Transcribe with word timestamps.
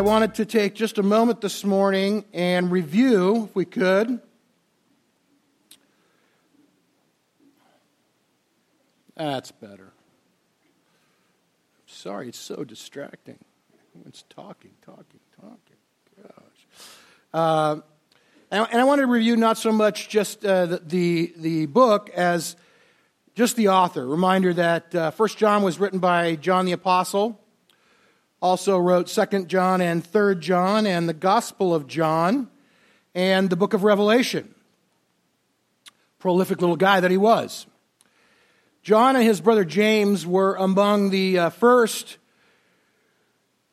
I 0.00 0.02
wanted 0.02 0.36
to 0.36 0.46
take 0.46 0.74
just 0.74 0.96
a 0.96 1.02
moment 1.02 1.42
this 1.42 1.62
morning 1.62 2.24
and 2.32 2.70
review, 2.72 3.44
if 3.50 3.54
we 3.54 3.66
could, 3.66 4.18
That's 9.14 9.52
better. 9.52 9.92
Sorry, 11.86 12.28
it's 12.28 12.38
so 12.38 12.64
distracting. 12.64 13.38
Everyone's 13.90 14.24
talking, 14.30 14.70
talking, 14.80 15.20
talking. 15.38 15.76
Gosh. 16.22 16.66
Uh, 17.34 17.80
and, 18.50 18.68
and, 18.72 18.80
I 18.80 18.84
want 18.84 19.02
to 19.02 19.06
review 19.06 19.36
not 19.36 19.58
so 19.58 19.70
much 19.70 20.08
just 20.08 20.46
uh, 20.46 20.64
the, 20.64 20.78
the, 20.78 21.34
the, 21.36 21.66
book 21.66 22.08
as 22.14 22.56
just 23.34 23.54
the 23.56 23.68
author. 23.68 24.06
Reminder 24.06 24.54
that 24.54 24.94
uh, 24.94 25.10
1 25.10 25.28
John 25.36 25.62
was 25.62 25.78
written 25.78 25.98
by 25.98 26.36
John 26.36 26.64
the 26.64 26.72
Apostle. 26.72 27.38
Also 28.40 28.78
wrote 28.78 29.06
2 29.06 29.44
John 29.44 29.80
and 29.80 30.04
3 30.04 30.36
John 30.36 30.86
and 30.86 31.08
the 31.08 31.14
Gospel 31.14 31.74
of 31.74 31.86
John 31.86 32.48
and 33.14 33.50
the 33.50 33.56
book 33.56 33.74
of 33.74 33.84
Revelation. 33.84 34.54
Prolific 36.18 36.60
little 36.60 36.76
guy 36.76 37.00
that 37.00 37.10
he 37.10 37.16
was. 37.16 37.66
John 38.82 39.14
and 39.14 39.24
his 39.24 39.40
brother 39.40 39.64
James 39.64 40.26
were 40.26 40.54
among 40.54 41.10
the 41.10 41.38
uh, 41.38 41.50
first 41.50 42.16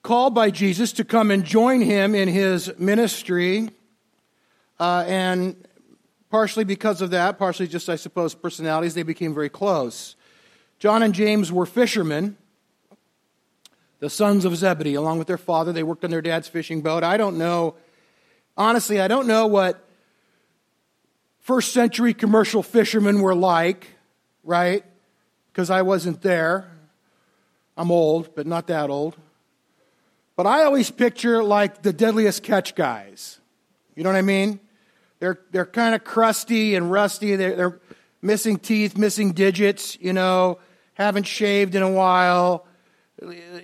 called 0.03 0.33
by 0.33 0.49
Jesus 0.49 0.93
to 0.93 1.03
come 1.03 1.31
and 1.31 1.43
join 1.43 1.81
him 1.81 2.13
in 2.15 2.27
his 2.27 2.71
ministry. 2.77 3.69
Uh, 4.79 5.03
and 5.07 5.67
partially 6.29 6.63
because 6.63 7.01
of 7.01 7.09
that, 7.11 7.37
partially 7.37 7.67
just, 7.67 7.89
I 7.89 7.95
suppose, 7.95 8.35
personalities, 8.35 8.93
they 8.93 9.03
became 9.03 9.33
very 9.33 9.49
close. 9.49 10.15
John 10.79 11.03
and 11.03 11.13
James 11.13 11.51
were 11.51 11.65
fishermen, 11.65 12.37
the 13.99 14.09
sons 14.09 14.45
of 14.45 14.55
Zebedee, 14.55 14.95
along 14.95 15.17
with 15.19 15.27
their 15.27 15.37
father. 15.37 15.73
They 15.73 15.83
worked 15.83 16.03
on 16.03 16.11
their 16.11 16.21
dad's 16.21 16.47
fishing 16.47 16.81
boat. 16.81 17.03
I 17.03 17.17
don't 17.17 17.37
know, 17.37 17.75
honestly, 18.55 18.99
I 18.99 19.07
don't 19.07 19.27
know 19.27 19.47
what 19.47 19.83
first 21.39 21.73
century 21.73 22.13
commercial 22.13 22.61
fishermen 22.63 23.21
were 23.21 23.35
like, 23.35 23.87
right? 24.43 24.83
because 25.57 25.71
I 25.71 25.81
wasn't 25.81 26.21
there. 26.21 26.69
I'm 27.75 27.89
old, 27.89 28.35
but 28.35 28.45
not 28.45 28.67
that 28.67 28.91
old. 28.91 29.17
But 30.35 30.45
I 30.45 30.65
always 30.65 30.91
picture 30.91 31.43
like 31.43 31.81
the 31.81 31.91
deadliest 31.91 32.43
catch 32.43 32.75
guys. 32.75 33.39
You 33.95 34.03
know 34.03 34.11
what 34.11 34.17
I 34.17 34.21
mean? 34.21 34.59
They're, 35.17 35.39
they're 35.49 35.65
kind 35.65 35.95
of 35.95 36.03
crusty 36.03 36.75
and 36.75 36.91
rusty. 36.91 37.35
They're, 37.35 37.55
they're 37.55 37.79
missing 38.21 38.57
teeth, 38.57 38.99
missing 38.99 39.31
digits, 39.31 39.97
you 39.99 40.13
know, 40.13 40.59
haven't 40.93 41.25
shaved 41.25 41.73
in 41.73 41.81
a 41.81 41.89
while. 41.89 42.66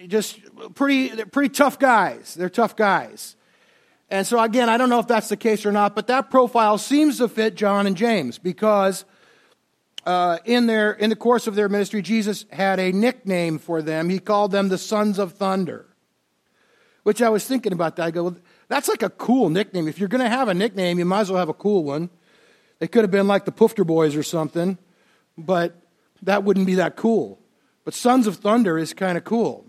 Just 0.08 0.40
pretty, 0.74 1.10
they're 1.10 1.26
pretty 1.26 1.50
tough 1.50 1.78
guys. 1.78 2.34
They're 2.34 2.50
tough 2.50 2.76
guys. 2.76 3.36
And 4.10 4.26
so, 4.28 4.40
again, 4.40 4.70
I 4.70 4.78
don't 4.78 4.90
know 4.90 5.00
if 5.00 5.08
that's 5.08 5.30
the 5.30 5.38
case 5.38 5.66
or 5.66 5.72
not, 5.72 5.96
but 5.96 6.08
that 6.08 6.30
profile 6.30 6.78
seems 6.78 7.18
to 7.18 7.28
fit 7.28 7.56
John 7.56 7.88
and 7.88 7.96
James 7.96 8.38
because 8.38 9.06
uh, 10.06 10.38
in, 10.46 10.68
their, 10.68 10.92
in 10.92 11.10
the 11.10 11.16
course 11.16 11.48
of 11.48 11.56
their 11.56 11.70
ministry, 11.70 12.02
Jesus 12.02 12.46
had 12.52 12.80
a 12.80 12.92
nickname 12.92 13.58
for 13.60 13.82
them. 13.82 14.10
He 14.10 14.20
called 14.20 14.52
them 14.52 14.70
the 14.70 14.78
Sons 14.78 15.20
of 15.20 15.34
Thunder, 15.34 15.86
which 17.04 17.22
I 17.22 17.30
was 17.30 17.46
thinking 17.46 17.74
about 17.74 17.96
that. 17.96 18.06
I 18.06 18.12
go, 18.12 18.24
well, 18.24 18.38
that's 18.68 18.88
like 18.88 19.04
a 19.04 19.10
cool 19.10 19.50
nickname. 19.50 19.88
If 19.88 20.00
you're 20.00 20.10
going 20.10 20.24
to 20.24 20.30
have 20.30 20.48
a 20.48 20.54
nickname, 20.54 21.00
you 21.00 21.06
might 21.06 21.22
as 21.22 21.32
well 21.32 21.40
have 21.40 21.50
a 21.50 21.54
cool 21.54 21.84
one. 21.84 22.10
They 22.80 22.88
could 22.88 23.04
have 23.04 23.12
been 23.12 23.28
like 23.28 23.46
the 23.46 23.52
Poofter 23.52 23.86
Boys 23.86 24.16
or 24.16 24.24
something, 24.24 24.78
but 25.38 25.76
that 26.24 26.44
wouldn't 26.44 26.66
be 26.66 26.76
that 26.76 26.96
cool. 26.96 27.40
But 27.86 27.94
Sons 27.94 28.28
of 28.28 28.38
Thunder 28.38 28.78
is 28.78 28.94
kind 28.94 29.18
of 29.18 29.24
cool. 29.24 29.66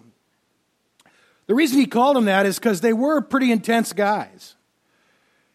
The 1.47 1.55
reason 1.55 1.79
he 1.79 1.87
called 1.87 2.17
them 2.17 2.25
that 2.27 2.47
is 2.47 2.59
because 2.59 2.81
they 2.81 2.93
were 2.93 3.21
pretty 3.21 3.53
intense 3.53 3.93
guys. 3.93 4.55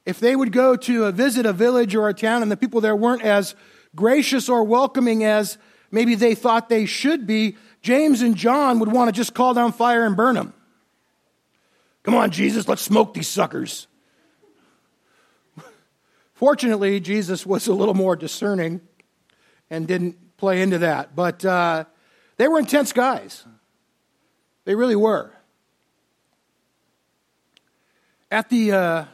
If 0.06 0.20
they 0.20 0.36
would 0.36 0.52
go 0.52 0.76
to 0.76 1.06
a 1.06 1.12
visit 1.12 1.46
a 1.46 1.54
village 1.54 1.96
or 1.96 2.10
a 2.10 2.14
town 2.14 2.42
and 2.42 2.52
the 2.52 2.58
people 2.58 2.82
there 2.82 2.96
weren't 2.96 3.22
as 3.22 3.56
gracious 3.96 4.50
or 4.50 4.64
welcoming 4.64 5.24
as 5.24 5.58
maybe 5.92 6.16
they 6.16 6.36
thought 6.36 6.70
they 6.70 6.86
should 6.86 7.26
be, 7.26 7.58
James 7.82 8.22
and 8.22 8.36
John 8.36 8.80
would 8.80 8.92
want 8.92 9.08
to 9.08 9.12
just 9.12 9.34
call 9.34 9.54
down 9.54 9.72
fire 9.72 10.06
and 10.06 10.16
burn 10.16 10.36
them. 10.36 10.54
Come 12.04 12.16
on, 12.16 12.32
Jesus, 12.32 12.68
let's 12.68 12.82
smoke 12.82 13.14
these 13.14 13.28
suckers. 13.28 13.88
Fortunately, 16.34 17.00
Jesus 17.00 17.46
was 17.46 17.68
a 17.68 17.74
little 17.74 17.94
more 17.94 18.16
discerning 18.16 18.82
and 19.70 19.88
didn't 19.88 20.38
play 20.38 20.62
into 20.62 20.78
that. 20.78 21.16
But 21.16 21.44
uh, 21.44 21.84
they 22.40 22.48
were 22.48 22.58
intense 22.58 22.94
guys. 22.94 23.44
They 24.64 24.74
really 24.74 24.96
were. 24.96 25.34
At 28.32 28.50
the, 28.50 28.72
uh, 28.72 29.06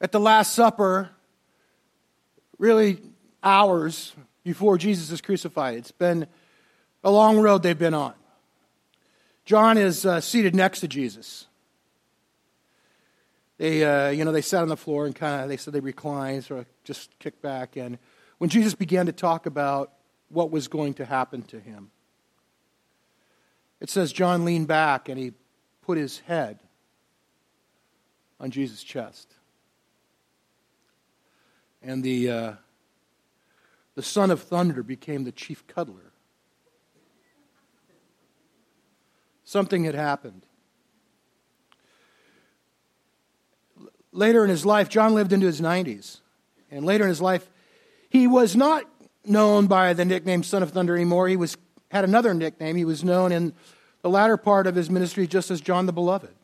at 0.00 0.12
the 0.12 0.20
Last 0.20 0.52
Supper, 0.52 1.10
really 2.58 3.00
hours 3.42 4.14
before 4.44 4.78
Jesus 4.78 5.10
is 5.10 5.20
crucified. 5.20 5.78
It's 5.78 5.90
been 5.90 6.28
a 7.02 7.10
long 7.10 7.40
road 7.40 7.64
they've 7.64 7.76
been 7.76 7.92
on. 7.92 8.14
John 9.44 9.78
is 9.78 10.06
uh, 10.06 10.20
seated 10.20 10.54
next 10.54 10.78
to 10.80 10.88
Jesus. 10.88 11.46
They, 13.56 13.82
uh, 13.82 14.10
you 14.10 14.24
know, 14.24 14.30
they 14.30 14.42
sat 14.42 14.62
on 14.62 14.68
the 14.68 14.76
floor 14.76 15.06
and 15.06 15.14
kind 15.14 15.42
of, 15.42 15.48
they 15.48 15.56
said 15.56 15.74
they 15.74 15.80
reclined, 15.80 16.44
sort 16.44 16.60
of 16.60 16.66
just 16.84 17.18
kicked 17.18 17.42
back. 17.42 17.74
And 17.74 17.98
when 18.38 18.48
Jesus 18.48 18.76
began 18.76 19.06
to 19.06 19.12
talk 19.12 19.46
about 19.46 19.92
what 20.28 20.50
was 20.50 20.68
going 20.68 20.94
to 20.94 21.04
happen 21.04 21.42
to 21.42 21.60
him, 21.60 21.90
it 23.80 23.90
says 23.90 24.12
John 24.12 24.44
leaned 24.44 24.68
back 24.68 25.08
and 25.08 25.18
he 25.18 25.32
put 25.82 25.98
his 25.98 26.18
head 26.20 26.58
on 28.40 28.50
Jesus' 28.50 28.82
chest 28.82 29.34
and 31.82 32.02
the, 32.02 32.30
uh, 32.30 32.52
the 33.94 34.02
son 34.02 34.30
of 34.30 34.42
thunder 34.42 34.82
became 34.82 35.24
the 35.24 35.32
chief 35.32 35.66
cuddler. 35.66 36.12
Something 39.44 39.84
had 39.84 39.94
happened. 39.94 40.44
Later 44.12 44.44
in 44.44 44.50
his 44.50 44.66
life, 44.66 44.88
John 44.88 45.14
lived 45.14 45.32
into 45.32 45.46
his 45.46 45.60
90s. 45.60 46.20
And 46.70 46.84
later 46.84 47.04
in 47.04 47.08
his 47.08 47.22
life, 47.22 47.48
he 48.10 48.26
was 48.26 48.54
not 48.56 48.84
known 49.24 49.66
by 49.66 49.92
the 49.92 50.04
nickname 50.04 50.42
Son 50.42 50.62
of 50.62 50.70
Thunder 50.70 50.94
anymore. 50.94 51.28
He 51.28 51.36
was, 51.36 51.56
had 51.90 52.04
another 52.04 52.34
nickname. 52.34 52.76
He 52.76 52.84
was 52.84 53.04
known 53.04 53.32
in 53.32 53.52
the 54.02 54.10
latter 54.10 54.36
part 54.36 54.66
of 54.66 54.74
his 54.74 54.90
ministry 54.90 55.26
just 55.26 55.50
as 55.50 55.60
John 55.60 55.86
the 55.86 55.92
Beloved. 55.92 56.34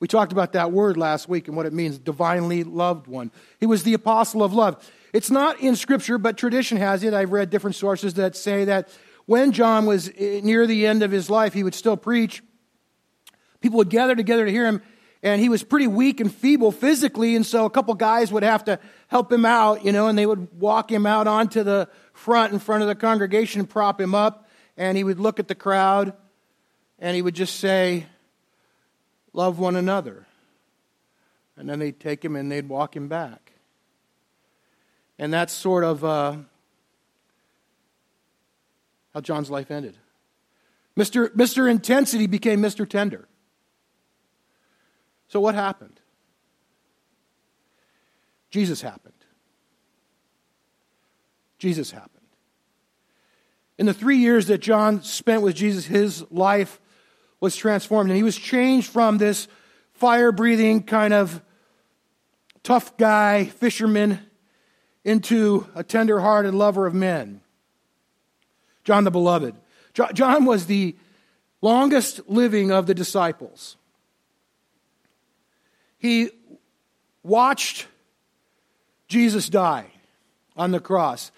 We 0.00 0.06
talked 0.06 0.32
about 0.32 0.52
that 0.52 0.70
word 0.70 0.96
last 0.96 1.28
week 1.28 1.48
and 1.48 1.56
what 1.56 1.66
it 1.66 1.72
means 1.72 1.98
divinely 1.98 2.62
loved 2.62 3.06
one. 3.06 3.32
He 3.58 3.66
was 3.66 3.82
the 3.82 3.94
apostle 3.94 4.44
of 4.44 4.52
love. 4.52 4.88
It's 5.12 5.30
not 5.30 5.60
in 5.60 5.74
Scripture, 5.74 6.18
but 6.18 6.36
tradition 6.36 6.78
has 6.78 7.02
it. 7.02 7.14
I've 7.14 7.32
read 7.32 7.50
different 7.50 7.76
sources 7.76 8.14
that 8.14 8.36
say 8.36 8.66
that 8.66 8.88
when 9.26 9.52
John 9.52 9.86
was 9.86 10.08
eh, 10.16 10.40
near 10.42 10.66
the 10.66 10.86
end 10.86 11.02
of 11.02 11.10
his 11.10 11.28
life, 11.28 11.52
he 11.52 11.64
would 11.64 11.74
still 11.74 11.96
preach. 11.96 12.42
People 13.60 13.78
would 13.78 13.90
gather 13.90 14.14
together 14.14 14.44
to 14.44 14.50
hear 14.50 14.66
him, 14.66 14.82
and 15.22 15.40
he 15.40 15.48
was 15.48 15.64
pretty 15.64 15.88
weak 15.88 16.20
and 16.20 16.32
feeble 16.32 16.70
physically, 16.70 17.34
and 17.34 17.44
so 17.44 17.64
a 17.64 17.70
couple 17.70 17.92
guys 17.94 18.30
would 18.30 18.44
have 18.44 18.64
to 18.66 18.78
help 19.08 19.32
him 19.32 19.44
out, 19.44 19.84
you 19.84 19.92
know, 19.92 20.06
and 20.06 20.16
they 20.16 20.26
would 20.26 20.60
walk 20.60 20.90
him 20.90 21.04
out 21.04 21.26
onto 21.26 21.62
the 21.62 21.88
front 22.12 22.52
in 22.52 22.58
front 22.58 22.82
of 22.82 22.88
the 22.88 22.94
congregation, 22.94 23.66
prop 23.66 24.00
him 24.00 24.14
up, 24.14 24.48
and 24.76 24.96
he 24.96 25.04
would 25.04 25.18
look 25.18 25.40
at 25.40 25.48
the 25.48 25.54
crowd, 25.54 26.12
and 26.98 27.16
he 27.16 27.22
would 27.22 27.34
just 27.34 27.56
say, 27.56 28.06
Love 29.32 29.58
one 29.58 29.76
another. 29.76 30.26
And 31.56 31.68
then 31.68 31.78
they'd 31.78 32.00
take 32.00 32.24
him 32.24 32.34
and 32.34 32.50
they'd 32.50 32.68
walk 32.68 32.96
him 32.96 33.08
back. 33.08 33.52
And 35.18 35.32
that's 35.32 35.52
sort 35.52 35.84
of 35.84 36.04
uh, 36.04 36.36
how 39.14 39.20
John's 39.20 39.50
life 39.50 39.70
ended. 39.70 39.96
Mr. 40.96 41.28
Mr. 41.28 41.70
Intensity 41.70 42.26
became 42.26 42.60
Mr. 42.60 42.88
Tender. 42.88 43.28
So, 45.28 45.40
what 45.40 45.54
happened? 45.54 45.97
Jesus 48.50 48.80
happened. 48.80 49.14
Jesus 51.58 51.90
happened. 51.90 52.14
In 53.78 53.86
the 53.86 53.94
three 53.94 54.16
years 54.16 54.46
that 54.46 54.58
John 54.58 55.02
spent 55.02 55.42
with 55.42 55.54
Jesus, 55.54 55.86
his 55.86 56.24
life 56.30 56.80
was 57.40 57.56
transformed. 57.56 58.10
And 58.10 58.16
he 58.16 58.22
was 58.22 58.36
changed 58.36 58.90
from 58.90 59.18
this 59.18 59.48
fire 59.92 60.32
breathing 60.32 60.82
kind 60.82 61.14
of 61.14 61.42
tough 62.62 62.96
guy, 62.96 63.44
fisherman, 63.44 64.20
into 65.04 65.66
a 65.74 65.82
tender 65.82 66.20
hearted 66.20 66.54
lover 66.54 66.86
of 66.86 66.94
men. 66.94 67.40
John 68.84 69.04
the 69.04 69.10
Beloved. 69.10 69.54
John 70.12 70.44
was 70.44 70.66
the 70.66 70.96
longest 71.60 72.28
living 72.28 72.70
of 72.70 72.86
the 72.86 72.94
disciples. 72.94 73.76
He 75.98 76.30
watched 77.22 77.86
Jesus 79.08 79.48
die 79.48 79.86
on 80.56 80.70
the 80.70 80.80
cross. 80.80 81.32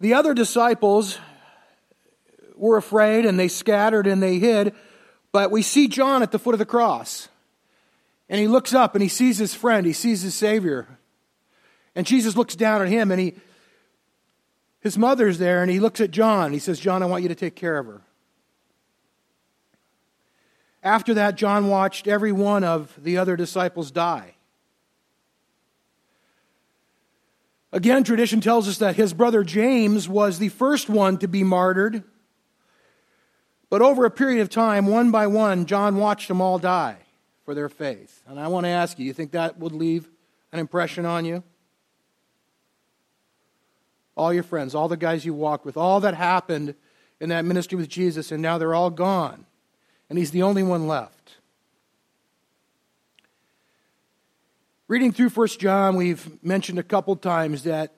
The 0.00 0.14
other 0.14 0.34
disciples 0.34 1.18
were 2.56 2.76
afraid 2.76 3.24
and 3.24 3.38
they 3.38 3.48
scattered 3.48 4.06
and 4.06 4.22
they 4.22 4.38
hid. 4.38 4.74
But 5.32 5.50
we 5.50 5.62
see 5.62 5.88
John 5.88 6.22
at 6.22 6.32
the 6.32 6.38
foot 6.38 6.54
of 6.54 6.58
the 6.58 6.66
cross. 6.66 7.28
And 8.28 8.40
he 8.40 8.48
looks 8.48 8.74
up 8.74 8.94
and 8.94 9.02
he 9.02 9.08
sees 9.08 9.38
his 9.38 9.54
friend, 9.54 9.86
he 9.86 9.92
sees 9.92 10.22
his 10.22 10.34
Savior. 10.34 10.98
And 11.94 12.06
Jesus 12.06 12.36
looks 12.36 12.54
down 12.54 12.82
at 12.82 12.88
him 12.88 13.10
and 13.10 13.20
he, 13.20 13.34
his 14.80 14.96
mother's 14.96 15.38
there 15.38 15.62
and 15.62 15.70
he 15.70 15.80
looks 15.80 16.00
at 16.00 16.10
John. 16.10 16.52
He 16.52 16.58
says, 16.58 16.78
John, 16.78 17.02
I 17.02 17.06
want 17.06 17.22
you 17.22 17.28
to 17.28 17.34
take 17.34 17.54
care 17.54 17.78
of 17.78 17.86
her. 17.86 18.02
After 20.82 21.14
that, 21.14 21.34
John 21.34 21.68
watched 21.68 22.06
every 22.06 22.32
one 22.32 22.64
of 22.64 22.94
the 23.02 23.18
other 23.18 23.36
disciples 23.36 23.90
die. 23.90 24.34
Again, 27.72 28.02
tradition 28.02 28.40
tells 28.40 28.66
us 28.66 28.78
that 28.78 28.96
his 28.96 29.12
brother 29.12 29.44
James 29.44 30.08
was 30.08 30.38
the 30.38 30.48
first 30.48 30.88
one 30.88 31.18
to 31.18 31.28
be 31.28 31.44
martyred. 31.44 32.02
But 33.70 33.82
over 33.82 34.06
a 34.06 34.10
period 34.10 34.40
of 34.40 34.48
time, 34.48 34.86
one 34.86 35.10
by 35.10 35.26
one, 35.26 35.66
John 35.66 35.96
watched 35.96 36.28
them 36.28 36.40
all 36.40 36.58
die 36.58 36.96
for 37.44 37.54
their 37.54 37.68
faith. 37.68 38.22
And 38.26 38.40
I 38.40 38.48
want 38.48 38.64
to 38.64 38.70
ask 38.70 38.98
you, 38.98 39.04
you 39.04 39.12
think 39.12 39.32
that 39.32 39.58
would 39.58 39.72
leave 39.72 40.08
an 40.52 40.58
impression 40.58 41.04
on 41.04 41.26
you? 41.26 41.42
All 44.16 44.32
your 44.32 44.42
friends, 44.42 44.74
all 44.74 44.88
the 44.88 44.96
guys 44.96 45.24
you 45.24 45.34
walked 45.34 45.64
with, 45.64 45.76
all 45.76 46.00
that 46.00 46.14
happened 46.14 46.74
in 47.20 47.28
that 47.28 47.44
ministry 47.44 47.76
with 47.76 47.88
Jesus, 47.88 48.32
and 48.32 48.42
now 48.42 48.58
they're 48.58 48.74
all 48.74 48.90
gone. 48.90 49.44
And 50.08 50.18
he's 50.18 50.30
the 50.30 50.42
only 50.42 50.62
one 50.62 50.86
left. 50.86 51.17
Reading 54.88 55.12
through 55.12 55.28
1 55.28 55.48
John, 55.48 55.96
we've 55.96 56.42
mentioned 56.42 56.78
a 56.78 56.82
couple 56.82 57.14
times 57.14 57.64
that 57.64 57.92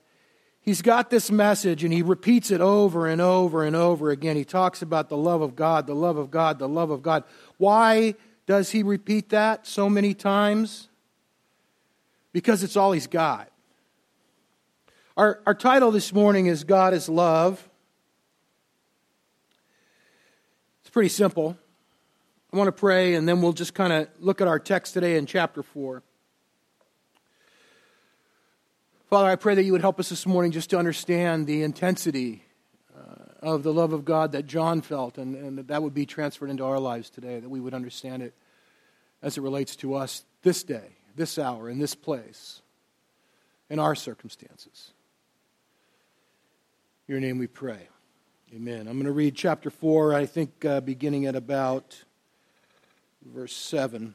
he's 0.60 0.82
got 0.82 1.08
this 1.08 1.30
message 1.30 1.84
and 1.84 1.92
he 1.92 2.02
repeats 2.02 2.50
it 2.50 2.60
over 2.60 3.06
and 3.06 3.20
over 3.20 3.62
and 3.62 3.76
over 3.76 4.10
again. 4.10 4.34
He 4.34 4.44
talks 4.44 4.82
about 4.82 5.08
the 5.08 5.16
love 5.16 5.40
of 5.40 5.54
God, 5.54 5.86
the 5.86 5.94
love 5.94 6.16
of 6.16 6.32
God, 6.32 6.58
the 6.58 6.68
love 6.68 6.90
of 6.90 7.00
God. 7.00 7.22
Why 7.58 8.16
does 8.44 8.72
he 8.72 8.82
repeat 8.82 9.28
that 9.28 9.68
so 9.68 9.88
many 9.88 10.14
times? 10.14 10.88
Because 12.32 12.64
it's 12.64 12.76
all 12.76 12.90
he's 12.90 13.06
got. 13.06 13.52
Our, 15.16 15.40
our 15.46 15.54
title 15.54 15.92
this 15.92 16.12
morning 16.12 16.46
is 16.46 16.64
God 16.64 16.92
is 16.92 17.08
Love. 17.08 17.68
It's 20.80 20.90
pretty 20.90 21.08
simple. 21.08 21.56
I 22.52 22.56
want 22.56 22.66
to 22.66 22.72
pray 22.72 23.14
and 23.14 23.28
then 23.28 23.42
we'll 23.42 23.52
just 23.52 23.74
kind 23.74 23.92
of 23.92 24.08
look 24.18 24.40
at 24.40 24.48
our 24.48 24.58
text 24.58 24.94
today 24.94 25.16
in 25.16 25.26
chapter 25.26 25.62
4. 25.62 26.02
Father, 29.10 29.28
I 29.28 29.34
pray 29.34 29.56
that 29.56 29.64
you 29.64 29.72
would 29.72 29.80
help 29.80 29.98
us 29.98 30.08
this 30.08 30.24
morning 30.24 30.52
just 30.52 30.70
to 30.70 30.78
understand 30.78 31.48
the 31.48 31.64
intensity 31.64 32.44
uh, 32.96 33.24
of 33.42 33.64
the 33.64 33.72
love 33.72 33.92
of 33.92 34.04
God 34.04 34.30
that 34.30 34.46
John 34.46 34.82
felt, 34.82 35.18
and, 35.18 35.34
and 35.34 35.58
that, 35.58 35.66
that 35.66 35.82
would 35.82 35.94
be 35.94 36.06
transferred 36.06 36.48
into 36.48 36.64
our 36.64 36.78
lives 36.78 37.10
today, 37.10 37.40
that 37.40 37.48
we 37.48 37.58
would 37.58 37.74
understand 37.74 38.22
it 38.22 38.34
as 39.20 39.36
it 39.36 39.40
relates 39.40 39.74
to 39.76 39.94
us 39.94 40.22
this 40.42 40.62
day, 40.62 40.94
this 41.16 41.40
hour, 41.40 41.68
in 41.68 41.80
this 41.80 41.96
place, 41.96 42.62
in 43.68 43.80
our 43.80 43.96
circumstances. 43.96 44.92
In 47.08 47.14
your 47.14 47.20
name 47.20 47.38
we 47.38 47.48
pray. 47.48 47.88
Amen. 48.54 48.86
I'm 48.86 48.94
going 48.94 49.06
to 49.06 49.10
read 49.10 49.34
chapter 49.34 49.70
4, 49.70 50.14
I 50.14 50.24
think 50.24 50.64
uh, 50.64 50.82
beginning 50.82 51.26
at 51.26 51.34
about 51.34 52.04
verse 53.26 53.56
7. 53.56 54.14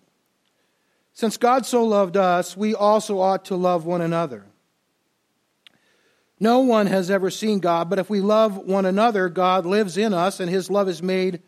since 1.13 1.37
God 1.37 1.65
so 1.65 1.83
loved 1.83 2.17
us, 2.17 2.55
we 2.55 2.73
also 2.73 3.19
ought 3.19 3.45
to 3.45 3.55
love 3.55 3.85
one 3.85 4.01
another. 4.01 4.45
No 6.39 6.61
one 6.61 6.87
has 6.87 7.11
ever 7.11 7.29
seen 7.29 7.59
God, 7.59 7.89
but 7.89 7.99
if 7.99 8.09
we 8.09 8.19
love 8.19 8.57
one 8.57 8.85
another, 8.85 9.29
God 9.29 9.65
lives 9.65 9.97
in 9.97 10.13
us 10.13 10.39
and 10.39 10.49
his 10.49 10.71
love 10.71 10.89
is 10.89 11.03
made 11.03 11.41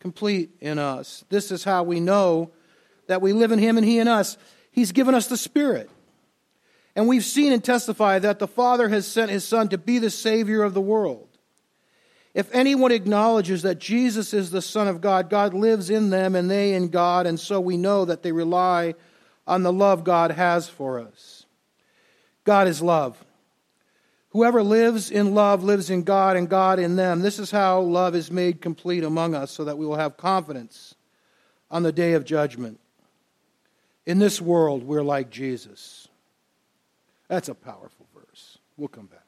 complete 0.00 0.50
in 0.60 0.78
us. 0.78 1.24
This 1.30 1.50
is 1.50 1.64
how 1.64 1.84
we 1.84 2.00
know 2.00 2.50
that 3.06 3.22
we 3.22 3.32
live 3.32 3.52
in 3.52 3.58
him 3.58 3.78
and 3.78 3.86
he 3.86 3.98
in 3.98 4.08
us. 4.08 4.36
He's 4.70 4.92
given 4.92 5.14
us 5.14 5.26
the 5.26 5.38
Spirit. 5.38 5.88
And 6.94 7.08
we've 7.08 7.24
seen 7.24 7.52
and 7.52 7.64
testified 7.64 8.22
that 8.22 8.38
the 8.38 8.46
Father 8.46 8.88
has 8.88 9.06
sent 9.06 9.30
his 9.30 9.44
Son 9.44 9.68
to 9.68 9.78
be 9.78 9.98
the 9.98 10.10
Savior 10.10 10.62
of 10.62 10.74
the 10.74 10.80
world. 10.80 11.35
If 12.36 12.54
anyone 12.54 12.92
acknowledges 12.92 13.62
that 13.62 13.78
Jesus 13.78 14.34
is 14.34 14.50
the 14.50 14.60
Son 14.60 14.88
of 14.88 15.00
God, 15.00 15.30
God 15.30 15.54
lives 15.54 15.88
in 15.88 16.10
them 16.10 16.34
and 16.34 16.50
they 16.50 16.74
in 16.74 16.88
God, 16.88 17.26
and 17.26 17.40
so 17.40 17.58
we 17.58 17.78
know 17.78 18.04
that 18.04 18.22
they 18.22 18.30
rely 18.30 18.94
on 19.46 19.62
the 19.62 19.72
love 19.72 20.04
God 20.04 20.32
has 20.32 20.68
for 20.68 21.00
us. 21.00 21.46
God 22.44 22.68
is 22.68 22.82
love. 22.82 23.24
Whoever 24.32 24.62
lives 24.62 25.10
in 25.10 25.34
love 25.34 25.64
lives 25.64 25.88
in 25.88 26.02
God 26.02 26.36
and 26.36 26.46
God 26.46 26.78
in 26.78 26.96
them. 26.96 27.22
This 27.22 27.38
is 27.38 27.50
how 27.50 27.80
love 27.80 28.14
is 28.14 28.30
made 28.30 28.60
complete 28.60 29.02
among 29.02 29.34
us 29.34 29.50
so 29.50 29.64
that 29.64 29.78
we 29.78 29.86
will 29.86 29.96
have 29.96 30.18
confidence 30.18 30.94
on 31.70 31.84
the 31.84 31.92
day 31.92 32.12
of 32.12 32.26
judgment. 32.26 32.78
In 34.04 34.18
this 34.18 34.42
world, 34.42 34.82
we're 34.82 35.02
like 35.02 35.30
Jesus. 35.30 36.06
That's 37.28 37.48
a 37.48 37.54
powerful 37.54 38.06
verse. 38.14 38.58
We'll 38.76 38.88
come 38.88 39.06
back. 39.06 39.24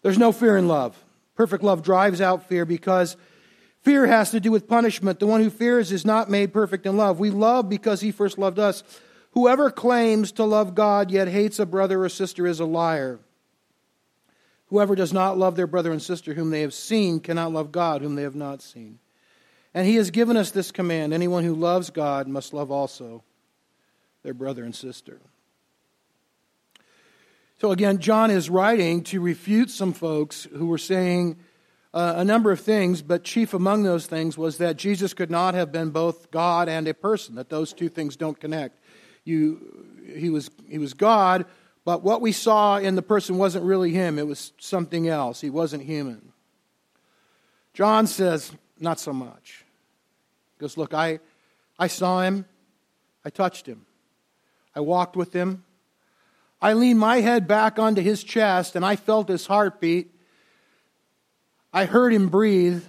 There's 0.00 0.16
no 0.16 0.32
fear 0.32 0.56
in 0.56 0.68
love. 0.68 0.96
Perfect 1.36 1.62
love 1.62 1.82
drives 1.82 2.20
out 2.20 2.48
fear 2.48 2.64
because 2.64 3.16
fear 3.82 4.06
has 4.06 4.30
to 4.32 4.40
do 4.40 4.50
with 4.50 4.66
punishment. 4.66 5.20
The 5.20 5.26
one 5.26 5.42
who 5.42 5.50
fears 5.50 5.92
is 5.92 6.04
not 6.04 6.30
made 6.30 6.52
perfect 6.52 6.86
in 6.86 6.96
love. 6.96 7.20
We 7.20 7.30
love 7.30 7.68
because 7.68 8.00
he 8.00 8.10
first 8.10 8.38
loved 8.38 8.58
us. 8.58 8.82
Whoever 9.32 9.70
claims 9.70 10.32
to 10.32 10.44
love 10.44 10.74
God 10.74 11.10
yet 11.10 11.28
hates 11.28 11.58
a 11.58 11.66
brother 11.66 12.02
or 12.02 12.08
sister 12.08 12.46
is 12.46 12.58
a 12.58 12.64
liar. 12.64 13.20
Whoever 14.68 14.96
does 14.96 15.12
not 15.12 15.38
love 15.38 15.54
their 15.54 15.66
brother 15.66 15.92
and 15.92 16.02
sister 16.02 16.34
whom 16.34 16.50
they 16.50 16.62
have 16.62 16.74
seen 16.74 17.20
cannot 17.20 17.52
love 17.52 17.70
God 17.70 18.00
whom 18.00 18.16
they 18.16 18.22
have 18.22 18.34
not 18.34 18.62
seen. 18.62 18.98
And 19.74 19.86
he 19.86 19.96
has 19.96 20.10
given 20.10 20.38
us 20.38 20.50
this 20.50 20.72
command 20.72 21.12
anyone 21.12 21.44
who 21.44 21.54
loves 21.54 21.90
God 21.90 22.26
must 22.26 22.54
love 22.54 22.70
also 22.70 23.22
their 24.22 24.34
brother 24.34 24.64
and 24.64 24.74
sister. 24.74 25.20
So 27.66 27.72
again, 27.72 27.98
John 27.98 28.30
is 28.30 28.48
writing 28.48 29.02
to 29.06 29.20
refute 29.20 29.70
some 29.70 29.92
folks 29.92 30.46
who 30.56 30.66
were 30.66 30.78
saying 30.78 31.36
uh, 31.92 32.14
a 32.18 32.24
number 32.24 32.52
of 32.52 32.60
things, 32.60 33.02
but 33.02 33.24
chief 33.24 33.54
among 33.54 33.82
those 33.82 34.06
things 34.06 34.38
was 34.38 34.58
that 34.58 34.76
Jesus 34.76 35.12
could 35.12 35.32
not 35.32 35.54
have 35.54 35.72
been 35.72 35.90
both 35.90 36.30
God 36.30 36.68
and 36.68 36.86
a 36.86 36.94
person, 36.94 37.34
that 37.34 37.48
those 37.48 37.72
two 37.72 37.88
things 37.88 38.14
don't 38.14 38.38
connect. 38.38 38.78
You, 39.24 40.14
he, 40.14 40.30
was, 40.30 40.48
he 40.68 40.78
was 40.78 40.94
God, 40.94 41.44
but 41.84 42.04
what 42.04 42.20
we 42.20 42.30
saw 42.30 42.76
in 42.76 42.94
the 42.94 43.02
person 43.02 43.36
wasn't 43.36 43.64
really 43.64 43.90
him, 43.90 44.16
it 44.20 44.28
was 44.28 44.52
something 44.58 45.08
else. 45.08 45.40
He 45.40 45.50
wasn't 45.50 45.82
human. 45.82 46.30
John 47.74 48.06
says, 48.06 48.52
not 48.78 49.00
so 49.00 49.12
much. 49.12 49.64
He 50.56 50.60
goes, 50.60 50.76
Look, 50.76 50.94
I, 50.94 51.18
I 51.80 51.88
saw 51.88 52.20
him, 52.20 52.44
I 53.24 53.30
touched 53.30 53.66
him, 53.66 53.86
I 54.72 54.78
walked 54.78 55.16
with 55.16 55.32
him, 55.32 55.64
I 56.60 56.72
leaned 56.72 56.98
my 56.98 57.20
head 57.20 57.46
back 57.46 57.78
onto 57.78 58.00
his 58.00 58.24
chest 58.24 58.76
and 58.76 58.84
I 58.84 58.96
felt 58.96 59.28
his 59.28 59.46
heartbeat. 59.46 60.12
I 61.72 61.84
heard 61.84 62.14
him 62.14 62.28
breathe, 62.28 62.82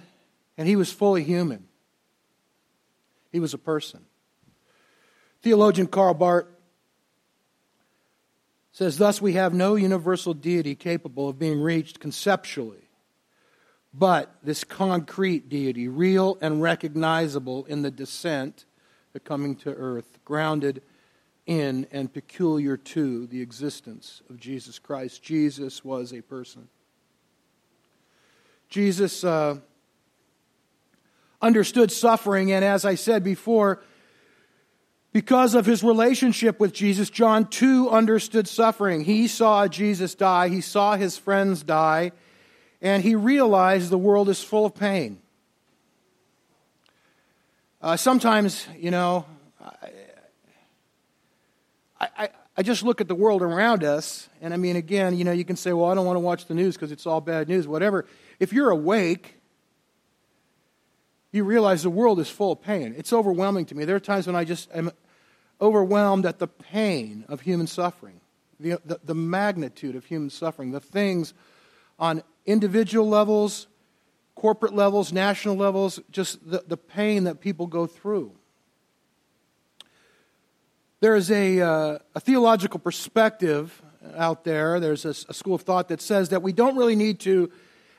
and 0.56 0.66
he 0.66 0.74
was 0.74 0.90
fully 0.90 1.22
human. 1.22 1.68
He 3.30 3.38
was 3.38 3.52
a 3.52 3.58
person. 3.58 4.06
Theologian 5.42 5.88
Karl 5.88 6.14
Barth 6.14 6.46
says, 8.72 8.96
Thus 8.96 9.20
we 9.20 9.34
have 9.34 9.52
no 9.52 9.74
universal 9.74 10.32
deity 10.32 10.74
capable 10.74 11.28
of 11.28 11.38
being 11.38 11.60
reached 11.60 12.00
conceptually, 12.00 12.88
but 13.92 14.34
this 14.42 14.64
concrete 14.64 15.48
deity, 15.48 15.86
real 15.86 16.38
and 16.40 16.62
recognizable 16.62 17.66
in 17.66 17.82
the 17.82 17.90
descent, 17.90 18.64
the 19.12 19.20
coming 19.20 19.54
to 19.56 19.74
earth, 19.74 20.18
grounded 20.24 20.82
in 21.48 21.86
and 21.90 22.12
peculiar 22.12 22.76
to 22.76 23.26
the 23.26 23.40
existence 23.40 24.20
of 24.28 24.38
Jesus 24.38 24.78
Christ. 24.78 25.22
Jesus 25.22 25.82
was 25.82 26.12
a 26.12 26.20
person. 26.20 26.68
Jesus 28.68 29.24
uh, 29.24 29.56
understood 31.40 31.90
suffering, 31.90 32.52
and 32.52 32.62
as 32.62 32.84
I 32.84 32.96
said 32.96 33.24
before, 33.24 33.82
because 35.14 35.54
of 35.54 35.64
his 35.64 35.82
relationship 35.82 36.60
with 36.60 36.74
Jesus, 36.74 37.08
John 37.08 37.46
too 37.46 37.88
understood 37.88 38.46
suffering. 38.46 39.04
He 39.04 39.26
saw 39.26 39.66
Jesus 39.68 40.14
die, 40.14 40.50
he 40.50 40.60
saw 40.60 40.96
his 40.96 41.16
friends 41.16 41.62
die, 41.62 42.12
and 42.82 43.02
he 43.02 43.14
realized 43.14 43.88
the 43.88 43.96
world 43.96 44.28
is 44.28 44.42
full 44.42 44.66
of 44.66 44.74
pain. 44.74 45.18
Uh, 47.80 47.96
sometimes, 47.96 48.66
you 48.78 48.90
know, 48.90 49.24
I, 52.00 52.08
I, 52.16 52.28
I 52.56 52.62
just 52.62 52.82
look 52.82 53.00
at 53.00 53.08
the 53.08 53.14
world 53.14 53.42
around 53.42 53.84
us, 53.84 54.28
and 54.40 54.52
I 54.52 54.56
mean, 54.56 54.76
again, 54.76 55.16
you 55.16 55.24
know, 55.24 55.32
you 55.32 55.44
can 55.44 55.56
say, 55.56 55.72
well, 55.72 55.90
I 55.90 55.94
don't 55.94 56.06
want 56.06 56.16
to 56.16 56.20
watch 56.20 56.46
the 56.46 56.54
news 56.54 56.74
because 56.74 56.92
it's 56.92 57.06
all 57.06 57.20
bad 57.20 57.48
news, 57.48 57.66
whatever. 57.66 58.04
If 58.40 58.52
you're 58.52 58.70
awake, 58.70 59.36
you 61.32 61.44
realize 61.44 61.82
the 61.82 61.90
world 61.90 62.20
is 62.20 62.28
full 62.28 62.52
of 62.52 62.62
pain. 62.62 62.94
It's 62.96 63.12
overwhelming 63.12 63.66
to 63.66 63.74
me. 63.74 63.84
There 63.84 63.96
are 63.96 64.00
times 64.00 64.26
when 64.26 64.36
I 64.36 64.44
just 64.44 64.68
am 64.74 64.90
overwhelmed 65.60 66.24
at 66.24 66.38
the 66.38 66.48
pain 66.48 67.24
of 67.28 67.42
human 67.42 67.66
suffering, 67.66 68.20
the, 68.58 68.80
the, 68.84 69.00
the 69.04 69.14
magnitude 69.14 69.96
of 69.96 70.04
human 70.04 70.30
suffering, 70.30 70.70
the 70.70 70.80
things 70.80 71.34
on 71.98 72.22
individual 72.46 73.08
levels, 73.08 73.66
corporate 74.34 74.74
levels, 74.74 75.12
national 75.12 75.56
levels, 75.56 76.00
just 76.10 76.48
the, 76.48 76.62
the 76.66 76.76
pain 76.76 77.24
that 77.24 77.40
people 77.40 77.66
go 77.66 77.86
through. 77.86 78.32
There 81.00 81.14
is 81.14 81.30
a, 81.30 81.60
uh, 81.60 81.98
a 82.16 82.20
theological 82.20 82.80
perspective 82.80 83.82
out 84.16 84.44
there, 84.44 84.80
there's 84.80 85.04
a, 85.04 85.10
a 85.10 85.34
school 85.34 85.54
of 85.54 85.62
thought 85.62 85.88
that 85.88 86.00
says 86.00 86.30
that 86.30 86.42
we 86.42 86.52
don't 86.52 86.76
really 86.76 86.96
need 86.96 87.20
to 87.20 87.52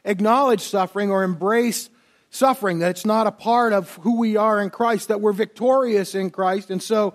acknowledge 0.04 0.62
suffering 0.62 1.12
or 1.12 1.24
embrace 1.24 1.90
suffering, 2.30 2.80
that 2.80 2.92
it's 2.92 3.06
not 3.06 3.26
a 3.26 3.32
part 3.32 3.74
of 3.74 3.96
who 3.98 4.18
we 4.18 4.36
are 4.36 4.62
in 4.62 4.70
Christ, 4.70 5.08
that 5.08 5.22
we're 5.22 5.34
victorious 5.34 6.14
in 6.14 6.30
Christ. 6.30 6.72
And 6.72 6.82
so 6.82 7.14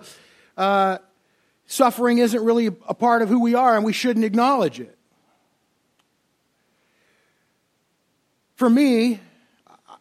uh, 0.57 0.97
suffering 1.67 2.17
isn't 2.17 2.43
really 2.43 2.67
a 2.67 2.93
part 2.93 3.21
of 3.21 3.29
who 3.29 3.39
we 3.41 3.53
are, 3.53 3.75
and 3.75 3.85
we 3.85 3.93
shouldn't 3.93 4.25
acknowledge 4.25 4.79
it. 4.79 4.97
For 8.55 8.69
me, 8.69 9.19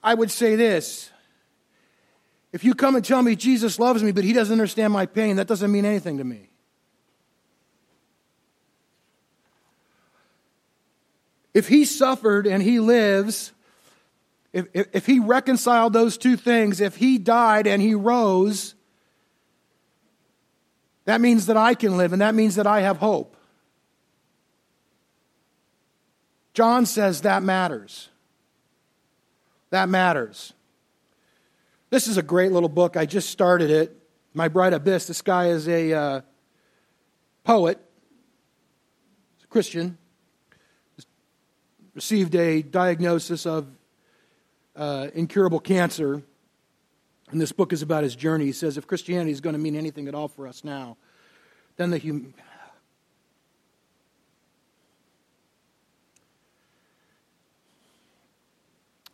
I 0.02 0.14
would 0.14 0.30
say 0.30 0.56
this. 0.56 1.10
If 2.54 2.62
you 2.62 2.76
come 2.76 2.94
and 2.94 3.04
tell 3.04 3.20
me 3.20 3.34
Jesus 3.34 3.80
loves 3.80 4.00
me, 4.00 4.12
but 4.12 4.22
he 4.22 4.32
doesn't 4.32 4.52
understand 4.52 4.92
my 4.92 5.06
pain, 5.06 5.36
that 5.36 5.48
doesn't 5.48 5.72
mean 5.72 5.84
anything 5.84 6.18
to 6.18 6.24
me. 6.24 6.50
If 11.52 11.66
he 11.66 11.84
suffered 11.84 12.46
and 12.46 12.62
he 12.62 12.78
lives, 12.78 13.52
if, 14.52 14.66
if, 14.72 14.86
if, 14.92 15.04
he 15.04 15.18
reconciled 15.18 15.94
those 15.94 16.16
two 16.16 16.36
things, 16.36 16.80
if 16.80 16.94
he 16.94 17.18
died 17.18 17.66
and 17.66 17.82
he 17.82 17.96
rose, 17.96 18.76
that 21.06 21.20
means 21.20 21.46
that 21.46 21.56
I 21.56 21.74
can 21.74 21.96
live 21.96 22.12
and 22.12 22.22
that 22.22 22.36
means 22.36 22.54
that 22.54 22.68
I 22.68 22.82
have 22.82 22.98
hope. 22.98 23.36
John 26.52 26.86
says 26.86 27.22
that 27.22 27.42
matters. 27.42 28.10
That 29.70 29.88
matters. 29.88 30.52
This 31.94 32.08
is 32.08 32.16
a 32.16 32.24
great 32.24 32.50
little 32.50 32.68
book. 32.68 32.96
I 32.96 33.06
just 33.06 33.30
started 33.30 33.70
it. 33.70 33.96
My 34.32 34.48
Bright 34.48 34.72
Abyss. 34.72 35.06
This 35.06 35.22
guy 35.22 35.50
is 35.50 35.68
a 35.68 35.92
uh, 35.92 36.20
poet, 37.44 37.78
He's 39.36 39.44
a 39.44 39.46
Christian. 39.46 39.96
Received 41.94 42.34
a 42.34 42.62
diagnosis 42.62 43.46
of 43.46 43.68
uh, 44.74 45.06
incurable 45.14 45.60
cancer. 45.60 46.20
And 47.30 47.40
this 47.40 47.52
book 47.52 47.72
is 47.72 47.80
about 47.80 48.02
his 48.02 48.16
journey. 48.16 48.46
He 48.46 48.52
says 48.52 48.76
if 48.76 48.88
Christianity 48.88 49.30
is 49.30 49.40
going 49.40 49.54
to 49.54 49.60
mean 49.60 49.76
anything 49.76 50.08
at 50.08 50.16
all 50.16 50.26
for 50.26 50.48
us 50.48 50.64
now, 50.64 50.96
then 51.76 51.90
the 51.90 52.00
hum- 52.00 52.34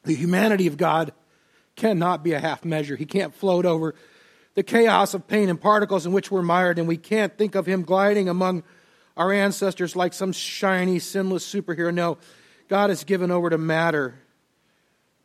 The 0.03 0.15
humanity 0.15 0.67
of 0.67 0.79
God 0.79 1.13
cannot 1.81 2.23
be 2.23 2.33
a 2.35 2.39
half 2.39 2.65
measure. 2.65 2.95
He 2.95 3.07
can't 3.07 3.35
float 3.35 3.65
over 3.65 3.95
the 4.55 4.63
chaos 4.63 5.15
of 5.15 5.27
pain 5.27 5.49
and 5.49 5.59
particles 5.59 6.05
in 6.05 6.13
which 6.13 6.31
we're 6.31 6.43
mired, 6.43 6.79
and 6.79 6.87
we 6.87 6.99
can't 6.99 7.37
think 7.39 7.55
of 7.55 7.65
him 7.65 7.83
gliding 7.83 8.29
among 8.29 8.63
our 9.17 9.33
ancestors 9.33 9.97
like 9.97 10.13
some 10.13 10.33
shiny, 10.33 10.99
sinless 10.99 11.51
superhero. 11.51 11.93
No, 11.93 12.19
God 12.69 12.91
is 12.91 13.03
given 13.05 13.31
over 13.31 13.49
to 13.49 13.57
matter, 13.57 14.15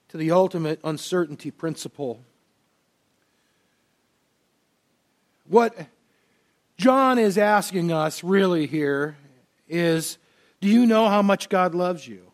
to 0.10 0.18
the 0.18 0.32
ultimate 0.32 0.80
uncertainty 0.84 1.52
principle. 1.52 2.22
What 5.48 5.76
John 6.78 7.20
is 7.20 7.38
asking 7.38 7.92
us 7.92 8.24
really 8.24 8.66
here 8.66 9.18
is 9.68 10.18
do 10.62 10.70
you 10.70 10.86
know 10.86 11.10
how 11.10 11.22
much 11.22 11.50
God 11.50 11.76
loves 11.76 12.08
you? 12.08 12.32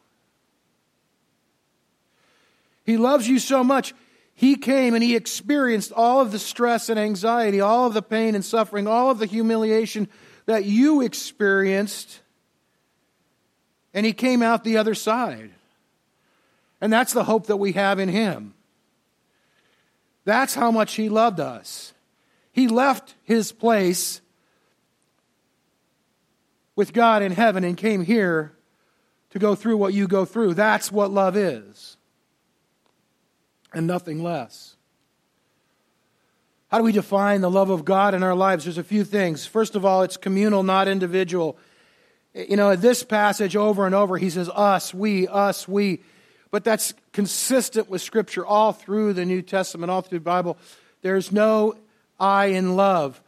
He 2.86 2.98
loves 2.98 3.28
you 3.28 3.40
so 3.40 3.64
much. 3.64 3.94
He 4.42 4.56
came 4.56 4.96
and 4.96 5.04
he 5.04 5.16
experienced 5.16 5.92
all 5.92 6.20
of 6.20 6.32
the 6.32 6.40
stress 6.40 6.90
and 6.90 7.00
anxiety, 7.00 7.62
all 7.62 7.86
of 7.86 7.94
the 7.94 8.02
pain 8.02 8.34
and 8.34 8.44
suffering, 8.44 8.88
all 8.88 9.12
of 9.12 9.20
the 9.20 9.28
humiliation 9.28 10.08
that 10.48 10.66
you 10.66 11.02
experienced. 11.02 12.22
And 13.94 14.04
he 14.04 14.14
came 14.14 14.42
out 14.42 14.64
the 14.64 14.78
other 14.78 14.96
side. 14.96 15.52
And 16.82 16.92
that's 16.92 17.14
the 17.14 17.26
hope 17.26 17.46
that 17.46 17.58
we 17.58 17.74
have 17.74 18.00
in 18.00 18.10
him. 18.10 18.56
That's 20.26 20.56
how 20.56 20.72
much 20.72 20.96
he 20.96 21.08
loved 21.08 21.40
us. 21.40 21.94
He 22.52 22.68
left 22.68 23.14
his 23.22 23.52
place 23.52 24.22
with 26.76 26.94
God 26.94 27.22
in 27.22 27.32
heaven 27.32 27.64
and 27.64 27.78
came 27.78 28.04
here 28.04 28.54
to 29.30 29.38
go 29.38 29.54
through 29.54 29.78
what 29.78 29.94
you 29.94 30.08
go 30.08 30.26
through. 30.26 30.56
That's 30.56 30.92
what 30.92 31.12
love 31.12 31.38
is 31.38 31.98
and 33.74 33.88
nothing 33.88 34.24
less. 34.24 34.76
How 36.72 36.78
do 36.78 36.86
we 36.86 36.94
define 36.94 37.42
the 37.42 37.52
love 37.52 37.70
of 37.70 37.84
God 37.84 38.14
in 38.14 38.24
our 38.24 38.34
lives? 38.34 38.64
There's 38.64 38.78
a 38.78 38.84
few 38.84 39.04
things. 39.04 39.46
First 39.46 39.76
of 39.76 39.84
all, 39.84 40.04
it's 40.04 40.16
communal, 40.16 40.64
not 40.64 40.88
individual. 40.88 41.58
You 42.34 42.56
know, 42.56 42.78
this 42.78 43.04
passage 43.04 43.58
over 43.58 43.86
and 43.86 43.94
over, 43.94 44.18
he 44.18 44.30
says, 44.30 44.48
us, 44.48 44.94
we, 44.94 45.28
us, 45.28 45.68
we. 45.68 46.02
But 46.50 46.64
that's 46.64 46.94
consistent 47.12 47.90
with 47.90 48.02
Scripture 48.02 48.46
all 48.46 48.72
through 48.72 49.14
the 49.14 49.26
New 49.26 49.42
Testament, 49.42 49.92
all 49.92 50.02
through 50.02 50.20
the 50.20 50.24
Bible. 50.24 50.58
There's 51.02 51.34
no 51.34 51.76
I 52.18 52.48
in 52.48 52.78
love. 52.78 53.22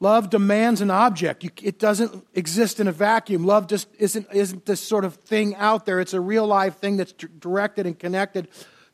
Love 0.00 0.30
demands 0.30 0.80
an 0.80 0.90
object. 0.90 1.44
it 1.62 1.78
doesn't 1.78 2.26
exist 2.34 2.80
in 2.80 2.88
a 2.88 2.92
vacuum. 2.92 3.44
Love 3.44 3.68
just 3.68 3.88
isn't, 3.98 4.26
isn't 4.32 4.66
this 4.66 4.80
sort 4.80 5.04
of 5.04 5.14
thing 5.14 5.54
out 5.56 5.86
there. 5.86 6.00
It's 6.00 6.14
a 6.14 6.20
real 6.20 6.46
life 6.46 6.78
thing 6.78 6.96
that's 6.96 7.12
directed 7.12 7.86
and 7.86 7.96
connected 7.96 8.48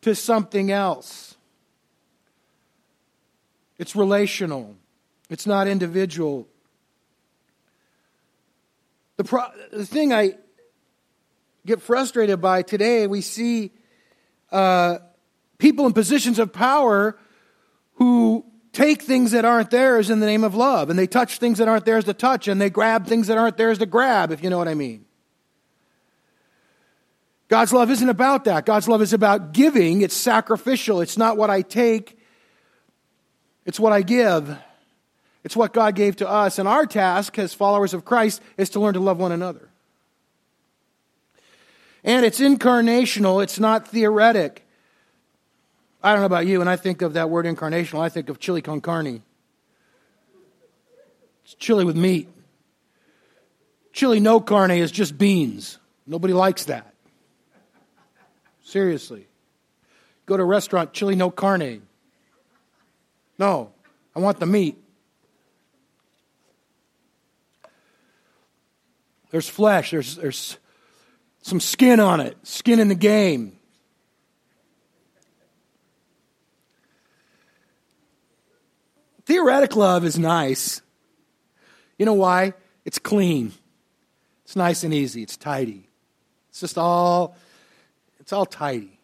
to 0.04 0.14
something 0.14 0.70
else. 0.70 1.34
It's 3.78 3.96
relational, 3.96 4.76
it's 5.30 5.46
not 5.46 5.66
individual. 5.66 6.46
The, 9.16 9.24
pro- 9.24 9.50
the 9.72 9.86
thing 9.86 10.12
I 10.12 10.34
get 11.64 11.80
frustrated 11.80 12.42
by 12.42 12.60
today, 12.60 13.06
we 13.06 13.22
see 13.22 13.72
uh, 14.52 14.98
people 15.56 15.86
in 15.86 15.94
positions 15.94 16.38
of 16.38 16.52
power 16.52 17.18
who 17.94 18.44
take 18.72 19.00
things 19.00 19.30
that 19.30 19.46
aren't 19.46 19.70
theirs 19.70 20.10
in 20.10 20.20
the 20.20 20.26
name 20.26 20.44
of 20.44 20.54
love, 20.54 20.90
and 20.90 20.98
they 20.98 21.06
touch 21.06 21.38
things 21.38 21.56
that 21.58 21.68
aren't 21.68 21.86
theirs 21.86 22.04
to 22.04 22.12
touch, 22.12 22.46
and 22.46 22.60
they 22.60 22.68
grab 22.68 23.06
things 23.06 23.28
that 23.28 23.38
aren't 23.38 23.56
theirs 23.56 23.78
to 23.78 23.86
grab, 23.86 24.32
if 24.32 24.44
you 24.44 24.50
know 24.50 24.58
what 24.58 24.68
I 24.68 24.74
mean. 24.74 25.03
God's 27.48 27.72
love 27.72 27.90
isn't 27.90 28.08
about 28.08 28.44
that. 28.44 28.66
God's 28.66 28.88
love 28.88 29.02
is 29.02 29.12
about 29.12 29.52
giving, 29.52 30.00
it's 30.00 30.14
sacrificial. 30.14 31.00
It's 31.00 31.18
not 31.18 31.36
what 31.36 31.50
I 31.50 31.62
take, 31.62 32.18
it's 33.64 33.78
what 33.78 33.92
I 33.92 34.02
give. 34.02 34.56
It's 35.44 35.54
what 35.54 35.74
God 35.74 35.94
gave 35.94 36.16
to 36.16 36.28
us. 36.28 36.58
And 36.58 36.66
our 36.66 36.86
task 36.86 37.38
as 37.38 37.52
followers 37.52 37.92
of 37.92 38.04
Christ 38.04 38.40
is 38.56 38.70
to 38.70 38.80
learn 38.80 38.94
to 38.94 39.00
love 39.00 39.18
one 39.18 39.30
another. 39.30 39.68
And 42.02 42.24
it's 42.24 42.40
incarnational, 42.40 43.42
it's 43.42 43.60
not 43.60 43.86
theoretic. 43.86 44.66
I 46.02 46.12
don't 46.12 46.20
know 46.20 46.26
about 46.26 46.46
you, 46.46 46.60
and 46.60 46.68
I 46.68 46.76
think 46.76 47.02
of 47.02 47.14
that 47.14 47.30
word 47.30 47.46
incarnational, 47.46 48.00
I 48.00 48.08
think 48.08 48.28
of 48.28 48.38
chili 48.38 48.62
con 48.62 48.80
carne. 48.80 49.22
It's 51.44 51.54
chili 51.54 51.84
with 51.84 51.96
meat. 51.96 52.28
Chili 53.92 54.20
no 54.20 54.40
carne 54.40 54.72
is 54.72 54.90
just 54.90 55.16
beans. 55.16 55.78
Nobody 56.06 56.32
likes 56.32 56.64
that. 56.66 56.93
Seriously. 58.64 59.28
Go 60.26 60.36
to 60.36 60.42
a 60.42 60.46
restaurant, 60.46 60.92
chili 60.92 61.14
no 61.14 61.30
carne. 61.30 61.82
No, 63.38 63.70
I 64.16 64.20
want 64.20 64.40
the 64.40 64.46
meat. 64.46 64.76
There's 69.30 69.48
flesh, 69.48 69.90
there's, 69.90 70.16
there's 70.16 70.58
some 71.42 71.60
skin 71.60 72.00
on 72.00 72.20
it, 72.20 72.36
skin 72.44 72.78
in 72.78 72.88
the 72.88 72.94
game. 72.94 73.58
Theoretic 79.26 79.74
love 79.74 80.04
is 80.04 80.18
nice. 80.18 80.80
You 81.98 82.06
know 82.06 82.14
why? 82.14 82.54
It's 82.84 82.98
clean. 82.98 83.52
It's 84.44 84.54
nice 84.54 84.84
and 84.84 84.94
easy. 84.94 85.22
It's 85.22 85.36
tidy. 85.36 85.88
It's 86.50 86.60
just 86.60 86.78
all 86.78 87.36
It's 88.24 88.32
all 88.32 88.46
tidy. 88.46 88.98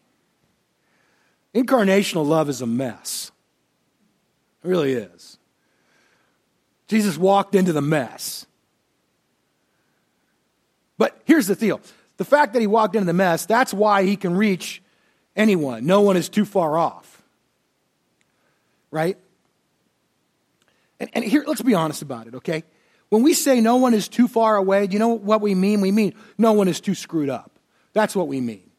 Incarnational 1.53 2.25
love 2.25 2.49
is 2.49 2.61
a 2.61 2.65
mess. 2.65 3.31
It 4.63 4.67
really 4.67 4.93
is. 4.93 5.37
Jesus 6.87 7.19
walked 7.19 7.53
into 7.53 7.71
the 7.71 7.83
mess. 7.83 8.47
But 10.97 11.21
here's 11.25 11.45
the 11.45 11.53
deal 11.53 11.81
the 12.17 12.25
fact 12.25 12.53
that 12.53 12.61
he 12.61 12.67
walked 12.67 12.95
into 12.95 13.05
the 13.05 13.13
mess, 13.13 13.45
that's 13.45 13.71
why 13.71 14.05
he 14.05 14.15
can 14.15 14.35
reach 14.35 14.81
anyone. 15.35 15.85
No 15.85 16.01
one 16.01 16.17
is 16.17 16.27
too 16.27 16.43
far 16.43 16.75
off. 16.75 17.21
Right? 18.89 19.19
And, 20.99 21.11
and 21.13 21.23
here, 21.23 21.43
let's 21.45 21.61
be 21.61 21.75
honest 21.75 22.01
about 22.01 22.25
it, 22.25 22.33
okay? 22.37 22.63
When 23.09 23.21
we 23.21 23.35
say 23.35 23.61
no 23.61 23.75
one 23.75 23.93
is 23.93 24.07
too 24.07 24.27
far 24.27 24.55
away, 24.55 24.87
do 24.87 24.93
you 24.93 24.99
know 24.99 25.09
what 25.09 25.41
we 25.41 25.53
mean? 25.53 25.79
We 25.79 25.91
mean 25.91 26.15
no 26.39 26.53
one 26.53 26.67
is 26.67 26.81
too 26.81 26.95
screwed 26.95 27.29
up. 27.29 27.51
That's 27.93 28.15
what 28.15 28.27
we 28.27 28.41
mean. 28.41 28.70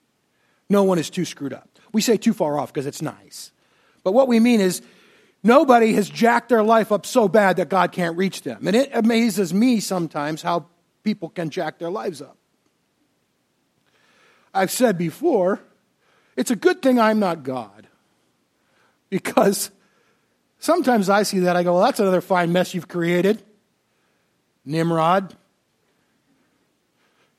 No 0.72 0.84
one 0.84 0.98
is 0.98 1.10
too 1.10 1.26
screwed 1.26 1.52
up. 1.52 1.68
We 1.92 2.00
say 2.00 2.16
too 2.16 2.32
far 2.32 2.58
off 2.58 2.72
because 2.72 2.86
it's 2.86 3.02
nice. 3.02 3.52
But 4.02 4.12
what 4.12 4.26
we 4.26 4.40
mean 4.40 4.62
is 4.62 4.80
nobody 5.42 5.92
has 5.92 6.08
jacked 6.08 6.48
their 6.48 6.62
life 6.62 6.90
up 6.90 7.04
so 7.04 7.28
bad 7.28 7.58
that 7.58 7.68
God 7.68 7.92
can't 7.92 8.16
reach 8.16 8.40
them. 8.40 8.66
And 8.66 8.74
it 8.74 8.88
amazes 8.94 9.52
me 9.52 9.80
sometimes 9.80 10.40
how 10.40 10.64
people 11.04 11.28
can 11.28 11.50
jack 11.50 11.78
their 11.78 11.90
lives 11.90 12.22
up. 12.22 12.38
I've 14.54 14.70
said 14.70 14.96
before, 14.96 15.60
it's 16.36 16.50
a 16.50 16.56
good 16.56 16.80
thing 16.80 16.98
I'm 16.98 17.18
not 17.18 17.42
God. 17.42 17.86
Because 19.10 19.70
sometimes 20.58 21.10
I 21.10 21.24
see 21.24 21.40
that, 21.40 21.54
I 21.54 21.64
go, 21.64 21.74
well, 21.74 21.82
that's 21.84 22.00
another 22.00 22.22
fine 22.22 22.50
mess 22.50 22.72
you've 22.72 22.88
created. 22.88 23.42
Nimrod. 24.64 25.36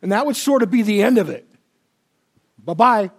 And 0.04 0.12
that 0.12 0.28
would 0.28 0.36
sort 0.36 0.62
of 0.62 0.70
be 0.70 0.84
the 0.84 1.02
end 1.02 1.18
of 1.18 1.30
it. 1.30 1.50
Bye 2.64 2.74
bye. 2.76 3.12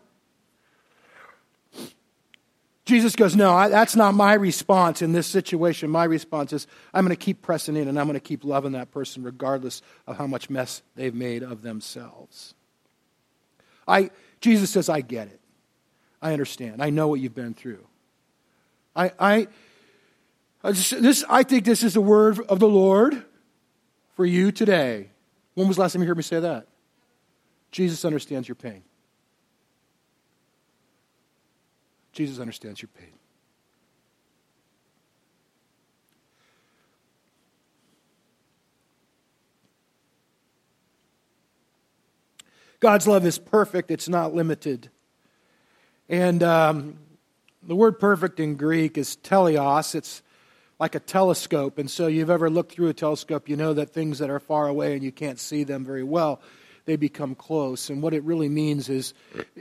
Jesus 2.84 3.16
goes, 3.16 3.34
No, 3.34 3.68
that's 3.68 3.96
not 3.96 4.14
my 4.14 4.34
response 4.34 5.00
in 5.00 5.12
this 5.12 5.26
situation. 5.26 5.90
My 5.90 6.04
response 6.04 6.52
is, 6.52 6.66
I'm 6.92 7.04
going 7.04 7.16
to 7.16 7.22
keep 7.22 7.40
pressing 7.40 7.76
in 7.76 7.88
and 7.88 7.98
I'm 7.98 8.06
going 8.06 8.14
to 8.14 8.20
keep 8.20 8.44
loving 8.44 8.72
that 8.72 8.90
person 8.90 9.22
regardless 9.22 9.80
of 10.06 10.18
how 10.18 10.26
much 10.26 10.50
mess 10.50 10.82
they've 10.94 11.14
made 11.14 11.42
of 11.42 11.62
themselves. 11.62 12.54
I, 13.88 14.10
Jesus 14.40 14.70
says, 14.70 14.88
I 14.88 15.00
get 15.00 15.28
it. 15.28 15.40
I 16.20 16.32
understand. 16.32 16.82
I 16.82 16.90
know 16.90 17.08
what 17.08 17.20
you've 17.20 17.34
been 17.34 17.54
through. 17.54 17.86
I, 18.96 19.12
I, 19.18 19.46
this, 20.62 21.24
I 21.28 21.42
think 21.42 21.64
this 21.64 21.82
is 21.82 21.94
the 21.94 22.00
word 22.00 22.38
of 22.48 22.60
the 22.60 22.68
Lord 22.68 23.24
for 24.14 24.24
you 24.24 24.52
today. 24.52 25.10
When 25.54 25.68
was 25.68 25.76
the 25.76 25.82
last 25.82 25.92
time 25.92 26.02
you 26.02 26.08
heard 26.08 26.16
me 26.16 26.22
say 26.22 26.40
that? 26.40 26.66
Jesus 27.70 28.04
understands 28.04 28.46
your 28.46 28.54
pain. 28.54 28.82
Jesus 32.14 32.38
understands 32.38 32.80
your 32.80 32.88
pain. 32.98 33.12
God's 42.80 43.06
love 43.06 43.24
is 43.24 43.38
perfect, 43.38 43.90
it's 43.90 44.08
not 44.08 44.34
limited. 44.34 44.90
And 46.08 46.42
um, 46.42 46.98
the 47.62 47.74
word 47.74 47.98
perfect 47.98 48.38
in 48.40 48.56
Greek 48.56 48.98
is 48.98 49.16
teleos. 49.16 49.94
It's 49.94 50.22
like 50.78 50.94
a 50.94 51.00
telescope. 51.00 51.78
And 51.78 51.90
so 51.90 52.08
you've 52.08 52.30
ever 52.30 52.50
looked 52.50 52.72
through 52.72 52.88
a 52.88 52.94
telescope, 52.94 53.48
you 53.48 53.56
know 53.56 53.72
that 53.72 53.90
things 53.90 54.18
that 54.18 54.28
are 54.28 54.40
far 54.40 54.68
away 54.68 54.94
and 54.94 55.02
you 55.02 55.12
can't 55.12 55.38
see 55.38 55.64
them 55.64 55.84
very 55.84 56.02
well, 56.02 56.42
they 56.84 56.96
become 56.96 57.34
close. 57.34 57.88
And 57.88 58.02
what 58.02 58.12
it 58.12 58.22
really 58.22 58.50
means 58.50 58.90
is 58.90 59.14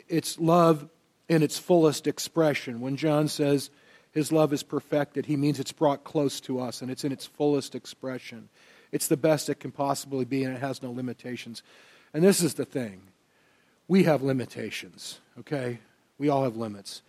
it's 0.09 0.37
love 0.37 0.89
in 1.29 1.43
its 1.43 1.57
fullest 1.57 2.07
expression. 2.07 2.81
When 2.81 2.97
John 2.97 3.27
says 3.27 3.69
his 4.11 4.31
love 4.31 4.53
is 4.53 4.63
perfected, 4.63 5.25
he 5.25 5.35
means 5.35 5.59
it's 5.59 5.71
brought 5.71 6.03
close 6.03 6.39
to 6.41 6.59
us 6.59 6.81
and 6.81 6.91
it's 6.91 7.03
in 7.03 7.11
its 7.11 7.25
fullest 7.25 7.75
expression. 7.75 8.49
It's 8.91 9.07
the 9.07 9.17
best 9.17 9.49
it 9.49 9.59
can 9.59 9.71
possibly 9.71 10.25
be 10.25 10.43
and 10.43 10.55
it 10.55 10.59
has 10.59 10.83
no 10.83 10.91
limitations. 10.91 11.63
And 12.13 12.23
this 12.23 12.41
is 12.41 12.53
the 12.53 12.65
thing 12.65 13.01
we 13.87 14.03
have 14.03 14.23
limitations, 14.23 15.19
okay? 15.39 15.79
We 16.17 16.29
all 16.29 16.43
have 16.43 16.55
limits. 16.55 17.01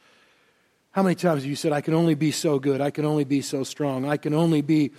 How 0.90 1.02
many 1.02 1.14
times 1.14 1.42
have 1.42 1.50
you 1.50 1.56
said, 1.56 1.72
I 1.72 1.80
can 1.80 1.94
only 1.94 2.14
be 2.14 2.30
so 2.30 2.58
good, 2.58 2.80
I 2.80 2.90
can 2.90 3.04
only 3.04 3.24
be 3.24 3.42
so 3.42 3.64
strong, 3.64 4.04
I 4.08 4.16
can 4.16 4.34
only 4.34 4.62
be 4.62 4.92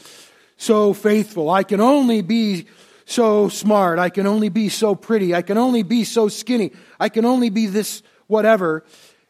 so 0.57 0.93
faithful, 0.93 1.49
I 1.49 1.63
can 1.63 1.81
only 1.81 2.21
be 2.21 2.67
so 3.05 3.49
smart, 3.49 3.99
I 3.99 4.09
can 4.09 4.27
only 4.27 4.49
be 4.49 4.69
so 4.69 4.95
pretty, 4.95 5.33
I 5.33 5.41
can 5.41 5.57
only 5.57 5.83
be 5.83 6.03
so 6.03 6.27
skinny, 6.27 6.71
I 6.99 7.09
can 7.09 7.25
only 7.25 7.49
be 7.49 7.67
this 7.67 8.03
whatever. 8.27 8.83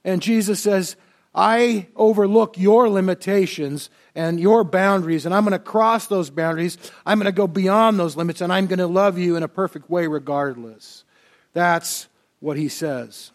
And 0.04 0.22
Jesus 0.22 0.60
says, 0.60 0.96
I 1.34 1.88
overlook 1.96 2.58
your 2.58 2.90
limitations 2.90 3.90
and 4.16 4.40
your 4.40 4.64
boundaries, 4.64 5.26
and 5.26 5.36
I'm 5.36 5.44
going 5.44 5.52
to 5.52 5.60
cross 5.60 6.08
those 6.08 6.30
boundaries. 6.30 6.78
I'm 7.06 7.20
going 7.20 7.26
to 7.26 7.34
go 7.34 7.48
beyond 7.48 8.00
those 8.00 8.16
limits, 8.16 8.40
and 8.40 8.54
I'm 8.54 8.68
going 8.68 8.80
to 8.80 8.88
love 8.88 9.18
you 9.18 9.36
in 9.36 9.44
a 9.44 9.50
perfect 9.50 9.90
way 9.90 10.08
regardless. 10.08 11.04
That's 11.52 12.08
what 12.40 12.56
he 12.56 12.70
says. 12.70 13.32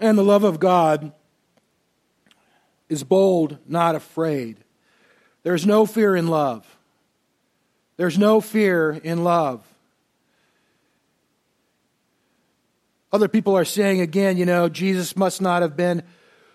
And 0.00 0.18
the 0.18 0.24
love 0.24 0.42
of 0.42 0.58
God 0.58 1.12
is 2.88 3.04
bold, 3.04 3.58
not 3.66 3.94
afraid. 3.94 4.56
There's 5.44 5.66
no 5.66 5.86
fear 5.86 6.16
in 6.16 6.26
love. 6.26 6.66
There's 7.96 8.18
no 8.18 8.40
fear 8.40 8.92
in 9.04 9.22
love. 9.22 9.64
Other 13.12 13.28
people 13.28 13.56
are 13.56 13.64
saying 13.64 14.00
again, 14.00 14.36
you 14.36 14.44
know, 14.44 14.68
Jesus 14.68 15.16
must 15.16 15.40
not 15.40 15.62
have 15.62 15.76
been 15.76 16.02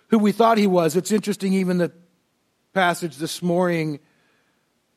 who 0.10 0.20
we 0.20 0.32
thought 0.32 0.58
he 0.58 0.68
was. 0.68 0.96
It's 0.96 1.12
interesting, 1.12 1.54
even 1.54 1.80
the 1.80 1.92
passage 2.74 3.18
this 3.18 3.42
morning 3.42 4.00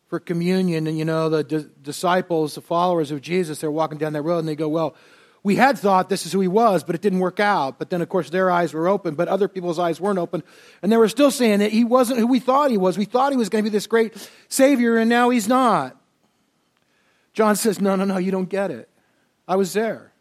for 0.08 0.20
communion, 0.20 0.86
and 0.86 0.98
you 0.98 1.04
know, 1.04 1.28
the 1.28 1.42
di- 1.42 1.66
disciples, 1.82 2.54
the 2.54 2.60
followers 2.60 3.10
of 3.10 3.20
Jesus, 3.20 3.60
they're 3.60 3.70
walking 3.70 3.98
down 3.98 4.12
that 4.12 4.22
road 4.22 4.40
and 4.40 4.48
they 4.48 4.54
go, 4.54 4.68
Well, 4.68 4.94
we 5.42 5.56
had 5.56 5.78
thought 5.78 6.08
this 6.08 6.26
is 6.26 6.32
who 6.32 6.40
he 6.40 6.48
was, 6.48 6.84
but 6.84 6.94
it 6.94 7.00
didn't 7.00 7.20
work 7.20 7.38
out. 7.38 7.78
But 7.78 7.88
then, 7.90 8.02
of 8.02 8.08
course, 8.08 8.30
their 8.30 8.50
eyes 8.50 8.74
were 8.74 8.88
open, 8.88 9.14
but 9.14 9.28
other 9.28 9.46
people's 9.46 9.78
eyes 9.78 10.00
weren't 10.00 10.18
open. 10.18 10.42
And 10.82 10.90
they 10.90 10.96
were 10.96 11.08
still 11.08 11.30
saying 11.30 11.60
that 11.60 11.70
he 11.70 11.84
wasn't 11.84 12.18
who 12.18 12.26
we 12.26 12.40
thought 12.40 12.70
he 12.70 12.76
was. 12.76 12.98
We 12.98 13.04
thought 13.04 13.32
he 13.32 13.38
was 13.38 13.48
going 13.48 13.64
to 13.64 13.70
be 13.70 13.72
this 13.72 13.86
great 13.86 14.28
Savior, 14.48 14.96
and 14.96 15.08
now 15.08 15.30
he's 15.30 15.46
not. 15.48 15.96
John 17.32 17.54
says, 17.54 17.80
No, 17.80 17.96
no, 17.96 18.04
no, 18.04 18.16
you 18.16 18.32
don't 18.32 18.48
get 18.48 18.70
it. 18.70 18.88
I 19.46 19.56
was 19.56 19.72
there. 19.72 20.12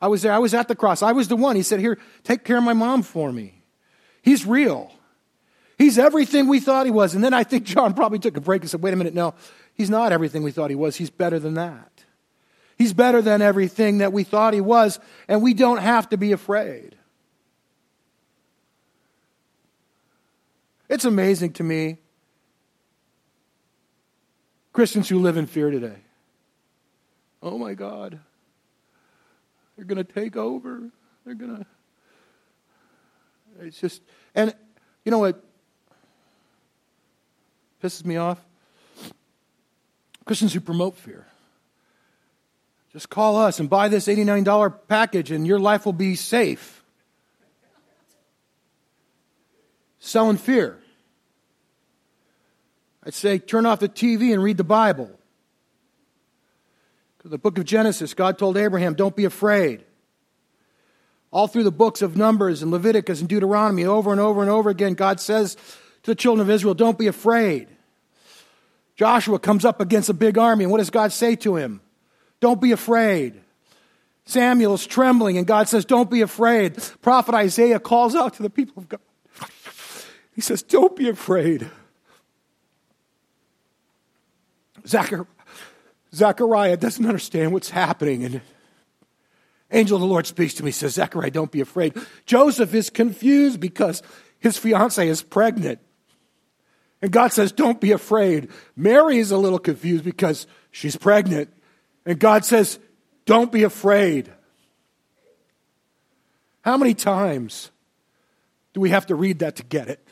I 0.00 0.08
was 0.08 0.22
there. 0.22 0.32
I 0.32 0.38
was 0.38 0.54
at 0.54 0.68
the 0.68 0.76
cross. 0.76 1.02
I 1.02 1.12
was 1.12 1.28
the 1.28 1.36
one. 1.36 1.56
He 1.56 1.62
said, 1.62 1.80
Here, 1.80 1.98
take 2.22 2.44
care 2.44 2.58
of 2.58 2.64
my 2.64 2.72
mom 2.72 3.02
for 3.02 3.32
me. 3.32 3.62
He's 4.22 4.46
real. 4.46 4.92
He's 5.76 5.98
everything 5.98 6.48
we 6.48 6.60
thought 6.60 6.86
he 6.86 6.92
was. 6.92 7.14
And 7.14 7.22
then 7.22 7.34
I 7.34 7.44
think 7.44 7.64
John 7.64 7.94
probably 7.94 8.18
took 8.18 8.36
a 8.36 8.40
break 8.40 8.62
and 8.62 8.70
said, 8.70 8.82
Wait 8.82 8.92
a 8.92 8.96
minute, 8.96 9.14
no, 9.14 9.34
he's 9.74 9.90
not 9.90 10.12
everything 10.12 10.42
we 10.42 10.50
thought 10.50 10.70
he 10.70 10.76
was. 10.76 10.96
He's 10.96 11.10
better 11.10 11.38
than 11.38 11.54
that. 11.54 12.04
He's 12.76 12.92
better 12.92 13.20
than 13.20 13.42
everything 13.42 13.98
that 13.98 14.12
we 14.12 14.22
thought 14.22 14.54
he 14.54 14.60
was, 14.60 15.00
and 15.26 15.42
we 15.42 15.52
don't 15.52 15.78
have 15.78 16.08
to 16.10 16.16
be 16.16 16.30
afraid. 16.30 16.94
It's 20.88 21.04
amazing 21.04 21.52
to 21.54 21.64
me, 21.64 21.98
Christians 24.72 25.08
who 25.08 25.18
live 25.18 25.36
in 25.36 25.46
fear 25.46 25.70
today. 25.70 25.98
Oh 27.42 27.58
my 27.58 27.74
God. 27.74 28.20
They're 29.78 29.86
going 29.86 30.04
to 30.04 30.12
take 30.12 30.36
over. 30.36 30.90
They're 31.24 31.36
going 31.36 31.58
to. 31.58 31.66
It's 33.60 33.80
just. 33.80 34.02
And 34.34 34.52
you 35.04 35.12
know 35.12 35.20
what 35.20 35.40
pisses 37.80 38.04
me 38.04 38.16
off? 38.16 38.44
Christians 40.24 40.52
who 40.52 40.60
promote 40.60 40.96
fear. 40.96 41.26
Just 42.92 43.08
call 43.08 43.36
us 43.36 43.60
and 43.60 43.70
buy 43.70 43.86
this 43.86 44.08
$89 44.08 44.74
package 44.88 45.30
and 45.30 45.46
your 45.46 45.60
life 45.60 45.86
will 45.86 45.92
be 45.92 46.16
safe. 46.16 46.82
Selling 50.00 50.38
fear. 50.38 50.76
I'd 53.04 53.14
say 53.14 53.38
turn 53.38 53.64
off 53.64 53.78
the 53.78 53.88
TV 53.88 54.32
and 54.32 54.42
read 54.42 54.56
the 54.56 54.64
Bible. 54.64 55.17
The 57.24 57.38
book 57.38 57.58
of 57.58 57.64
Genesis, 57.64 58.14
God 58.14 58.38
told 58.38 58.56
Abraham, 58.56 58.94
don't 58.94 59.16
be 59.16 59.24
afraid. 59.24 59.84
All 61.30 61.46
through 61.46 61.64
the 61.64 61.72
books 61.72 62.00
of 62.00 62.16
Numbers 62.16 62.62
and 62.62 62.70
Leviticus 62.70 63.20
and 63.20 63.28
Deuteronomy, 63.28 63.84
over 63.84 64.12
and 64.12 64.20
over 64.20 64.40
and 64.40 64.50
over 64.50 64.70
again, 64.70 64.94
God 64.94 65.20
says 65.20 65.56
to 66.04 66.12
the 66.12 66.14
children 66.14 66.46
of 66.46 66.50
Israel, 66.50 66.74
don't 66.74 66.98
be 66.98 67.06
afraid. 67.06 67.68
Joshua 68.96 69.38
comes 69.38 69.64
up 69.64 69.80
against 69.80 70.08
a 70.08 70.14
big 70.14 70.38
army, 70.38 70.64
and 70.64 70.70
what 70.70 70.78
does 70.78 70.90
God 70.90 71.12
say 71.12 71.36
to 71.36 71.56
him? 71.56 71.80
Don't 72.40 72.60
be 72.60 72.72
afraid. 72.72 73.40
Samuel's 74.24 74.86
trembling, 74.86 75.38
and 75.38 75.46
God 75.46 75.68
says, 75.68 75.84
Don't 75.84 76.10
be 76.10 76.20
afraid. 76.20 76.76
Prophet 77.00 77.34
Isaiah 77.34 77.80
calls 77.80 78.14
out 78.14 78.34
to 78.34 78.42
the 78.42 78.50
people 78.50 78.74
of 78.82 78.88
God. 78.88 79.00
He 80.34 80.40
says, 80.40 80.62
Don't 80.62 80.94
be 80.94 81.08
afraid. 81.08 81.70
Zechariah 86.14 86.76
doesn't 86.76 87.04
understand 87.04 87.52
what's 87.52 87.70
happening. 87.70 88.24
And 88.24 88.40
Angel 89.70 89.96
of 89.96 90.00
the 90.00 90.06
Lord 90.06 90.26
speaks 90.26 90.54
to 90.54 90.64
me, 90.64 90.70
says, 90.70 90.94
Zechariah, 90.94 91.30
don't 91.30 91.52
be 91.52 91.60
afraid. 91.60 91.94
Joseph 92.24 92.74
is 92.74 92.88
confused 92.90 93.60
because 93.60 94.02
his 94.38 94.56
fiancee 94.56 95.08
is 95.08 95.22
pregnant. 95.22 95.80
And 97.02 97.12
God 97.12 97.32
says, 97.32 97.52
don't 97.52 97.80
be 97.80 97.92
afraid. 97.92 98.48
Mary 98.74 99.18
is 99.18 99.30
a 99.30 99.36
little 99.36 99.58
confused 99.58 100.04
because 100.04 100.46
she's 100.70 100.96
pregnant. 100.96 101.52
And 102.04 102.18
God 102.18 102.44
says, 102.44 102.78
don't 103.24 103.52
be 103.52 103.62
afraid. 103.62 104.32
How 106.62 106.76
many 106.76 106.94
times 106.94 107.70
do 108.72 108.80
we 108.80 108.90
have 108.90 109.06
to 109.06 109.14
read 109.14 109.40
that 109.40 109.56
to 109.56 109.62
get 109.62 109.88
it? 109.88 110.06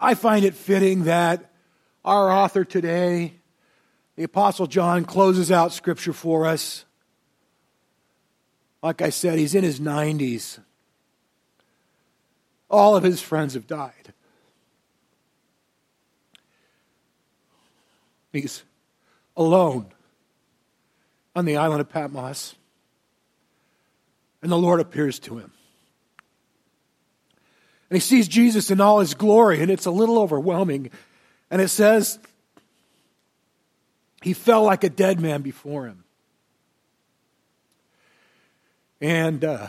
I 0.00 0.14
find 0.14 0.44
it 0.44 0.54
fitting 0.54 1.04
that 1.04 1.52
our 2.08 2.32
author 2.32 2.64
today, 2.64 3.34
the 4.16 4.22
Apostle 4.22 4.66
John, 4.66 5.04
closes 5.04 5.52
out 5.52 5.74
Scripture 5.74 6.14
for 6.14 6.46
us. 6.46 6.86
Like 8.82 9.02
I 9.02 9.10
said, 9.10 9.38
he's 9.38 9.54
in 9.54 9.62
his 9.62 9.78
90s. 9.78 10.58
All 12.70 12.96
of 12.96 13.02
his 13.02 13.20
friends 13.20 13.52
have 13.52 13.66
died. 13.66 14.14
He's 18.32 18.62
alone 19.36 19.86
on 21.36 21.44
the 21.44 21.58
island 21.58 21.82
of 21.82 21.90
Patmos. 21.90 22.54
And 24.40 24.50
the 24.50 24.56
Lord 24.56 24.80
appears 24.80 25.18
to 25.20 25.36
him. 25.36 25.52
And 27.90 27.96
he 27.96 28.00
sees 28.00 28.28
Jesus 28.28 28.70
in 28.70 28.80
all 28.80 29.00
his 29.00 29.12
glory, 29.12 29.60
and 29.60 29.70
it's 29.70 29.86
a 29.86 29.90
little 29.90 30.18
overwhelming. 30.18 30.90
And 31.50 31.62
it 31.62 31.68
says, 31.68 32.18
he 34.22 34.32
fell 34.32 34.64
like 34.64 34.84
a 34.84 34.90
dead 34.90 35.20
man 35.20 35.42
before 35.42 35.86
him. 35.86 36.04
And 39.00 39.44
uh, 39.44 39.68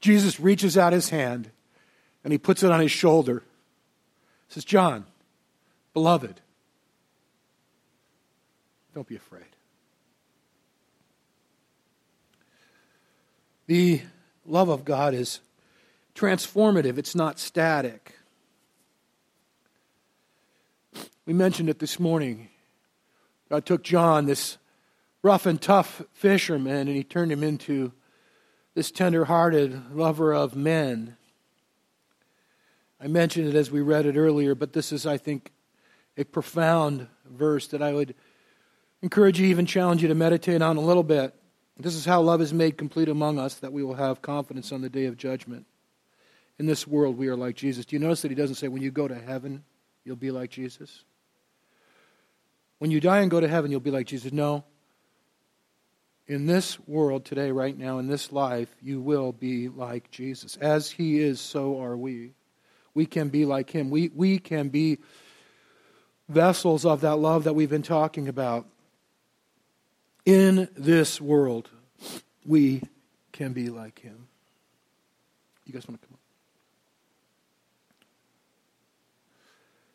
Jesus 0.00 0.38
reaches 0.38 0.76
out 0.76 0.92
his 0.92 1.08
hand 1.08 1.50
and 2.22 2.32
he 2.32 2.38
puts 2.38 2.62
it 2.62 2.70
on 2.70 2.80
his 2.80 2.92
shoulder. 2.92 3.42
He 4.48 4.54
says, 4.54 4.64
John, 4.64 5.06
beloved, 5.94 6.40
don't 8.94 9.06
be 9.06 9.16
afraid. 9.16 9.44
The 13.66 14.02
love 14.44 14.68
of 14.68 14.84
God 14.84 15.14
is 15.14 15.40
transformative, 16.14 16.98
it's 16.98 17.14
not 17.14 17.38
static. 17.38 18.15
We 21.26 21.32
mentioned 21.32 21.68
it 21.68 21.80
this 21.80 21.98
morning. 21.98 22.50
God 23.50 23.66
took 23.66 23.82
John, 23.82 24.26
this 24.26 24.58
rough 25.22 25.44
and 25.44 25.60
tough 25.60 26.02
fisherman, 26.12 26.86
and 26.86 26.96
he 26.96 27.02
turned 27.02 27.32
him 27.32 27.42
into 27.42 27.92
this 28.74 28.92
tender 28.92 29.24
hearted 29.24 29.92
lover 29.92 30.32
of 30.32 30.54
men. 30.54 31.16
I 33.00 33.08
mentioned 33.08 33.48
it 33.48 33.56
as 33.56 33.72
we 33.72 33.80
read 33.80 34.06
it 34.06 34.16
earlier, 34.16 34.54
but 34.54 34.72
this 34.72 34.92
is, 34.92 35.04
I 35.04 35.16
think, 35.16 35.50
a 36.16 36.22
profound 36.22 37.08
verse 37.28 37.66
that 37.68 37.82
I 37.82 37.92
would 37.92 38.14
encourage 39.02 39.40
you, 39.40 39.46
even 39.48 39.66
challenge 39.66 40.02
you 40.02 40.08
to 40.08 40.14
meditate 40.14 40.62
on 40.62 40.76
a 40.76 40.80
little 40.80 41.02
bit. 41.02 41.34
This 41.76 41.96
is 41.96 42.04
how 42.04 42.22
love 42.22 42.40
is 42.40 42.54
made 42.54 42.78
complete 42.78 43.08
among 43.08 43.40
us, 43.40 43.54
that 43.56 43.72
we 43.72 43.82
will 43.82 43.94
have 43.94 44.22
confidence 44.22 44.70
on 44.70 44.80
the 44.80 44.88
day 44.88 45.06
of 45.06 45.16
judgment. 45.16 45.66
In 46.58 46.66
this 46.66 46.86
world, 46.86 47.18
we 47.18 47.26
are 47.26 47.36
like 47.36 47.56
Jesus. 47.56 47.84
Do 47.84 47.96
you 47.96 48.00
notice 48.00 48.22
that 48.22 48.30
he 48.30 48.36
doesn't 48.36 48.54
say, 48.54 48.68
when 48.68 48.80
you 48.80 48.92
go 48.92 49.08
to 49.08 49.18
heaven, 49.18 49.64
you'll 50.04 50.16
be 50.16 50.30
like 50.30 50.50
Jesus? 50.50 51.02
When 52.78 52.90
you 52.90 53.00
die 53.00 53.20
and 53.20 53.30
go 53.30 53.40
to 53.40 53.48
heaven, 53.48 53.70
you'll 53.70 53.80
be 53.80 53.90
like 53.90 54.06
Jesus. 54.06 54.32
No. 54.32 54.64
In 56.26 56.46
this 56.46 56.78
world 56.88 57.24
today, 57.24 57.52
right 57.52 57.76
now, 57.76 57.98
in 57.98 58.08
this 58.08 58.32
life, 58.32 58.74
you 58.82 59.00
will 59.00 59.32
be 59.32 59.68
like 59.68 60.10
Jesus. 60.10 60.56
As 60.56 60.90
he 60.90 61.20
is, 61.20 61.40
so 61.40 61.80
are 61.80 61.96
we. 61.96 62.32
We 62.94 63.06
can 63.06 63.28
be 63.28 63.44
like 63.44 63.70
him. 63.70 63.90
We, 63.90 64.10
we 64.14 64.38
can 64.38 64.68
be 64.68 64.98
vessels 66.28 66.84
of 66.84 67.02
that 67.02 67.16
love 67.16 67.44
that 67.44 67.54
we've 67.54 67.70
been 67.70 67.82
talking 67.82 68.28
about 68.28 68.66
in 70.26 70.68
this 70.76 71.20
world, 71.20 71.70
we 72.44 72.82
can 73.30 73.52
be 73.52 73.68
like 73.68 74.00
him. 74.00 74.26
You 75.64 75.72
guys 75.72 75.86
want 75.86 76.02
to 76.02 76.06
come 76.06 76.14
up? 76.14 76.20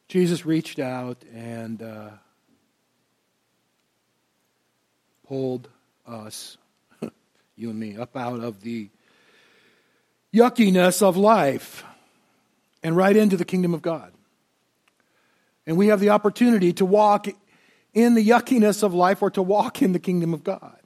Jesus 0.08 0.46
reached 0.46 0.80
out 0.80 1.24
and 1.34 1.82
uh, 1.82 2.10
pulled 5.32 5.70
us, 6.06 6.58
you 7.56 7.70
and 7.70 7.80
me, 7.80 7.96
up 7.96 8.18
out 8.18 8.42
of 8.42 8.64
the 8.64 8.90
yuckiness 10.34 11.02
of 11.02 11.16
life 11.16 11.86
and 12.84 12.98
right 12.98 13.16
into 13.16 13.38
the 13.38 13.46
kingdom 13.46 13.74
of 13.74 13.82
God. 13.82 14.12
And 15.66 15.78
we 15.78 15.88
have 15.88 16.02
the 16.02 16.10
opportunity 16.10 16.74
to 16.74 16.86
walk 16.86 17.30
in 17.94 18.14
the 18.14 18.28
yuckiness 18.28 18.84
of 18.84 18.94
life 18.94 19.22
or 19.22 19.32
to 19.32 19.42
walk 19.42 19.82
in 19.82 19.94
the 19.94 20.00
kingdom 20.00 20.34
of 20.34 20.44
God. 20.44 20.78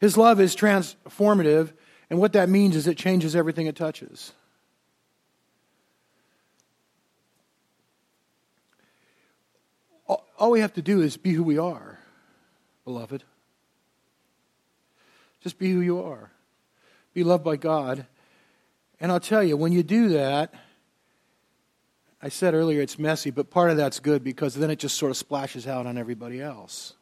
His 0.00 0.16
love 0.16 0.40
is 0.40 0.56
transformative, 0.56 1.74
and 2.08 2.18
what 2.18 2.32
that 2.32 2.48
means 2.48 2.76
is 2.76 2.86
it 2.86 2.96
changes 2.96 3.36
everything 3.36 3.66
it 3.66 3.76
touches. 3.76 4.32
All 10.08 10.50
we 10.50 10.60
have 10.60 10.72
to 10.72 10.82
do 10.82 11.02
is 11.02 11.18
be 11.18 11.34
who 11.34 11.42
we 11.42 11.58
are, 11.58 11.99
beloved. 12.90 13.22
Just 15.40 15.60
be 15.60 15.70
who 15.70 15.80
you 15.80 16.02
are. 16.02 16.32
Be 17.14 17.22
loved 17.22 17.44
by 17.44 17.54
God. 17.54 18.04
And 19.00 19.12
I'll 19.12 19.20
tell 19.20 19.44
you, 19.44 19.56
when 19.56 19.70
you 19.70 19.84
do 19.84 20.08
that, 20.08 20.52
I 22.20 22.30
said 22.30 22.52
earlier 22.52 22.80
it's 22.80 22.98
messy, 22.98 23.30
but 23.30 23.48
part 23.48 23.70
of 23.70 23.76
that's 23.76 24.00
good 24.00 24.24
because 24.24 24.56
then 24.56 24.70
it 24.70 24.80
just 24.80 24.98
sort 24.98 25.10
of 25.10 25.16
splashes 25.16 25.68
out 25.68 25.86
on 25.86 25.96
everybody 25.96 26.42
else. 26.42 26.94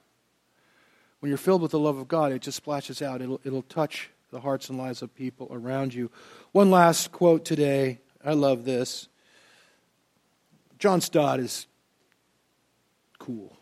When 1.20 1.31
you're 1.31 1.38
filled 1.38 1.62
with 1.62 1.70
the 1.70 1.79
love 1.79 1.96
of 1.96 2.07
God, 2.07 2.33
it 2.33 2.42
just 2.42 2.59
splashes 2.59 3.01
out. 3.01 3.22
It'll, 3.22 3.40
it'll 3.42 3.62
touch 3.62 4.11
the 4.31 4.40
hearts 4.40 4.68
and 4.68 4.77
lives 4.77 5.01
of 5.01 5.14
people 5.14 5.48
around 5.51 5.94
you. 5.94 6.11
One 6.53 6.70
last 6.70 7.12
quote 7.12 7.46
today. 7.46 7.98
I 8.22 8.35
love 8.35 8.66
this. 8.66 9.09
John 10.79 11.01
Stott 11.01 11.40
is 11.40 11.66
cool. 13.18 13.59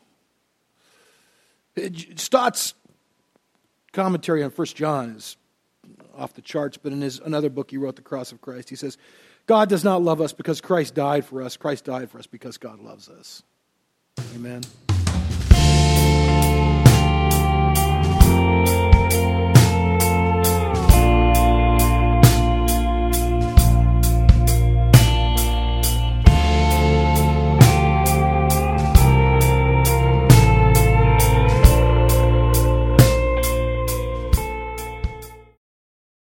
Stott's 2.17 2.75
commentary 3.93 4.43
on 4.43 4.51
First 4.51 4.77
John 4.77 5.11
is 5.17 5.37
off 6.17 6.35
the 6.35 6.43
charts, 6.43 6.77
but 6.77 6.93
in 6.93 7.01
his 7.01 7.21
another 7.21 7.51
book 7.51 7.71
he 7.71 7.77
wrote, 7.77 7.97
The 7.97 8.03
Cross 8.03 8.33
of 8.33 8.41
Christ, 8.41 8.71
he 8.71 8.77
says, 8.77 8.97
God 9.47 9.69
does 9.69 9.85
not 9.85 10.03
love 10.03 10.21
us 10.21 10.33
because 10.33 10.61
Christ 10.61 10.95
died 10.95 11.25
for 11.25 11.43
us. 11.43 11.57
Christ 11.57 11.85
died 11.85 12.11
for 12.11 12.19
us 12.19 12.27
because 12.27 12.59
God 12.59 12.81
loves 12.81 13.09
us. 13.09 13.43
Amen. 14.35 14.63